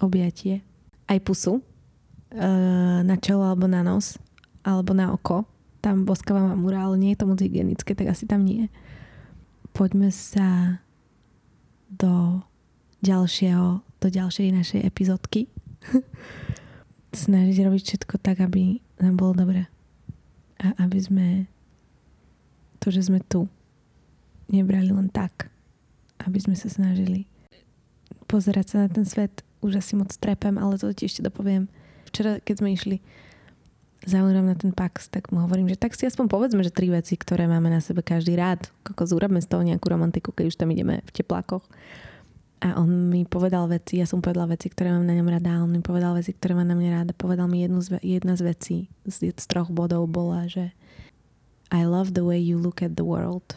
objatie. 0.01 0.65
Aj 1.05 1.21
pusu. 1.21 1.61
E, 2.33 2.49
na 3.05 3.15
čelo 3.21 3.45
alebo 3.45 3.69
na 3.69 3.85
nos. 3.85 4.17
Alebo 4.65 4.97
na 4.97 5.13
oko 5.13 5.45
tam 5.83 6.07
boskávam 6.07 6.55
amúra, 6.55 6.87
ale 6.87 6.95
nie 6.95 7.11
je 7.11 7.19
to 7.19 7.27
moc 7.27 7.43
hygienické, 7.43 7.91
tak 7.91 8.15
asi 8.15 8.23
tam 8.23 8.47
nie. 8.47 8.71
Poďme 9.75 10.15
sa 10.15 10.79
do 11.91 12.39
ďalšieho, 13.03 13.83
do 13.83 14.07
ďalšej 14.07 14.55
našej 14.55 14.81
epizódky. 14.87 15.51
Snažiť 17.11 17.67
robiť 17.67 17.81
všetko 17.83 18.15
tak, 18.23 18.39
aby 18.39 18.79
nám 19.03 19.19
bolo 19.19 19.35
dobre. 19.35 19.67
A 20.63 20.71
aby 20.87 20.97
sme 21.03 21.27
to, 22.79 22.87
že 22.87 23.11
sme 23.11 23.19
tu, 23.19 23.51
nebrali 24.47 24.87
len 24.87 25.11
tak. 25.11 25.51
Aby 26.21 26.39
sme 26.43 26.53
sa 26.53 26.69
snažili 26.69 27.25
pozerať 28.29 28.65
sa 28.73 28.77
na 28.85 28.89
ten 28.89 29.05
svet. 29.05 29.45
Už 29.61 29.79
asi 29.79 29.95
moc 29.95 30.11
trepem, 30.13 30.59
ale 30.59 30.75
to 30.81 30.91
ti 30.91 31.07
ešte 31.07 31.23
dopoviem. 31.23 31.71
Včera, 32.09 32.41
keď 32.41 32.55
sme 32.59 32.69
išli 32.75 32.97
zaujímam 34.03 34.51
na 34.51 34.55
ten 34.59 34.75
Pax, 34.75 35.07
tak 35.07 35.31
mu 35.31 35.39
hovorím, 35.47 35.71
že 35.71 35.79
tak 35.79 35.95
si 35.95 36.03
aspoň 36.03 36.27
povedzme, 36.27 36.59
že 36.59 36.75
tri 36.75 36.91
veci, 36.91 37.15
ktoré 37.15 37.47
máme 37.47 37.71
na 37.71 37.79
sebe 37.79 38.03
každý 38.03 38.35
rád. 38.35 38.67
Koko 38.83 39.07
zúrabme 39.07 39.39
z 39.39 39.47
toho 39.47 39.63
nejakú 39.63 39.87
romantiku, 39.87 40.35
keď 40.35 40.51
už 40.51 40.59
tam 40.59 40.75
ideme 40.75 40.99
v 41.07 41.11
teplákoch. 41.15 41.63
A 42.63 42.79
on 42.79 43.11
mi 43.11 43.27
povedal 43.27 43.67
veci, 43.67 43.99
ja 43.99 44.07
som 44.07 44.23
povedala 44.23 44.55
veci, 44.55 44.71
ktoré 44.71 44.95
mám 44.95 45.03
na 45.03 45.15
ňom 45.19 45.27
rada, 45.27 45.59
a 45.59 45.63
on 45.67 45.71
mi 45.71 45.83
povedal 45.83 46.15
veci, 46.15 46.31
ktoré 46.31 46.55
mám 46.55 46.67
na 46.67 46.79
mňa 46.79 46.91
rada. 47.03 47.11
Povedal 47.11 47.51
mi 47.51 47.59
jednu 47.59 47.83
z, 47.83 47.99
jedna 47.99 48.39
z 48.39 48.41
vecí, 48.55 48.77
z, 49.03 49.35
z 49.35 49.45
troch 49.51 49.67
bodov 49.67 50.07
bola, 50.07 50.47
že 50.47 50.71
I 51.71 51.83
love 51.83 52.15
the 52.15 52.23
way 52.23 52.39
you 52.39 52.55
look 52.55 52.79
at 52.79 52.95
the 52.95 53.03
world. 53.03 53.55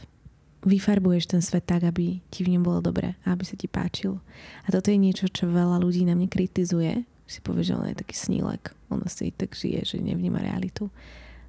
Vyfarbuješ 0.64 1.28
ten 1.28 1.42
svet 1.44 1.68
tak, 1.68 1.84
aby 1.84 2.24
ti 2.32 2.46
v 2.46 2.56
ňom 2.56 2.62
bolo 2.64 2.80
dobre 2.80 3.18
a 3.26 3.36
aby 3.36 3.44
sa 3.44 3.58
ti 3.58 3.68
páčil. 3.68 4.18
A 4.64 4.72
toto 4.72 4.88
je 4.88 4.98
niečo, 4.98 5.28
čo 5.28 5.50
veľa 5.50 5.82
ľudí 5.82 6.08
na 6.08 6.16
mne 6.16 6.30
kritizuje, 6.30 7.04
si 7.26 7.38
povie, 7.42 7.66
že 7.66 7.74
on 7.74 7.90
je 7.90 7.98
taký 7.98 8.14
snílek. 8.14 8.70
On 8.88 9.02
si 9.10 9.34
tak 9.34 9.52
žije, 9.52 9.82
že 9.82 9.96
nevníma 9.98 10.38
realitu. 10.38 10.88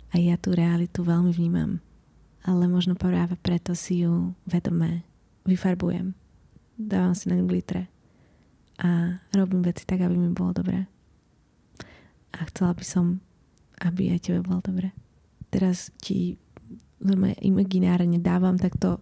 A 0.09 0.17
ja 0.17 0.35
tú 0.35 0.57
realitu 0.57 1.05
veľmi 1.05 1.29
vnímam. 1.29 1.79
Ale 2.41 2.65
možno 2.65 2.97
práve 2.97 3.37
preto 3.37 3.77
si 3.77 4.07
ju 4.07 4.33
vedome 4.49 5.05
vyfarbujem 5.45 6.17
dávam 6.77 7.17
si 7.17 7.25
na 7.27 7.41
ňu 7.41 7.49
glitre 7.49 7.89
a 8.77 9.17
robím 9.33 9.65
veci 9.65 9.83
tak, 9.89 10.05
aby 10.05 10.13
mi 10.13 10.29
bolo 10.29 10.53
dobré. 10.53 10.85
A 12.37 12.45
chcela 12.53 12.77
by 12.77 12.85
som, 12.85 13.17
aby 13.81 14.13
aj 14.13 14.29
tebe 14.29 14.45
bolo 14.45 14.61
dobré. 14.61 14.93
Teraz 15.49 15.89
ti 15.97 16.37
imaginárne 17.41 18.17
dávam 18.17 18.57
takto 18.57 18.97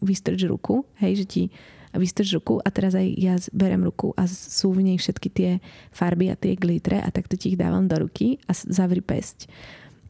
vystrč 0.00 0.48
ruku, 0.48 0.88
hej, 0.98 1.24
že 1.24 1.26
ti 1.28 1.42
vystrč 1.92 2.38
ruku 2.38 2.62
a 2.62 2.68
teraz 2.70 2.94
aj 2.94 3.06
ja 3.18 3.34
berem 3.50 3.82
ruku 3.82 4.14
a 4.14 4.24
sú 4.30 4.70
v 4.70 4.86
nej 4.86 4.96
všetky 4.96 5.28
tie 5.28 5.50
farby 5.90 6.30
a 6.30 6.38
tie 6.38 6.54
glitre 6.54 7.02
a 7.02 7.10
takto 7.10 7.34
ti 7.34 7.52
ich 7.54 7.60
dávam 7.60 7.90
do 7.90 7.98
ruky 7.98 8.38
a 8.46 8.54
zavri 8.54 9.02
pesť. 9.02 9.50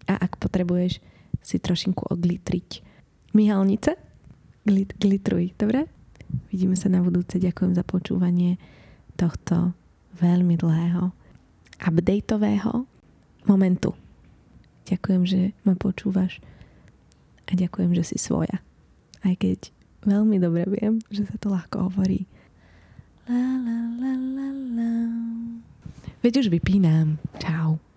A 0.04 0.20
ak 0.20 0.36
potrebuješ 0.36 1.00
si 1.40 1.56
trošinku 1.56 2.12
oglitriť 2.12 2.84
myhalnice, 3.32 3.96
glit, 4.68 4.92
glitruj, 5.00 5.56
dobre? 5.56 5.88
Vidíme 6.52 6.76
sa 6.76 6.92
na 6.92 7.02
budúce. 7.02 7.40
Ďakujem 7.40 7.74
za 7.74 7.82
počúvanie 7.82 8.60
tohto 9.16 9.72
veľmi 10.20 10.54
dlhého 10.60 11.10
updateového 11.80 12.84
momentu. 13.48 13.96
Ďakujem, 14.84 15.22
že 15.24 15.40
ma 15.64 15.74
počúvaš 15.74 16.44
a 17.50 17.52
ďakujem, 17.58 17.90
že 17.98 18.14
si 18.14 18.16
svoja. 18.16 18.62
Aj 19.26 19.34
keď 19.34 19.74
veľmi 20.06 20.38
dobre 20.38 20.64
viem, 20.70 21.02
že 21.10 21.26
sa 21.26 21.36
to 21.36 21.50
ľahko 21.50 21.90
hovorí. 21.90 22.24
La, 23.26 23.58
la, 23.58 23.78
la, 23.98 24.12
la, 24.16 24.48
la. 24.78 24.92
Veď 26.22 26.46
už 26.46 26.46
vypínam. 26.48 27.18
Čau. 27.42 27.89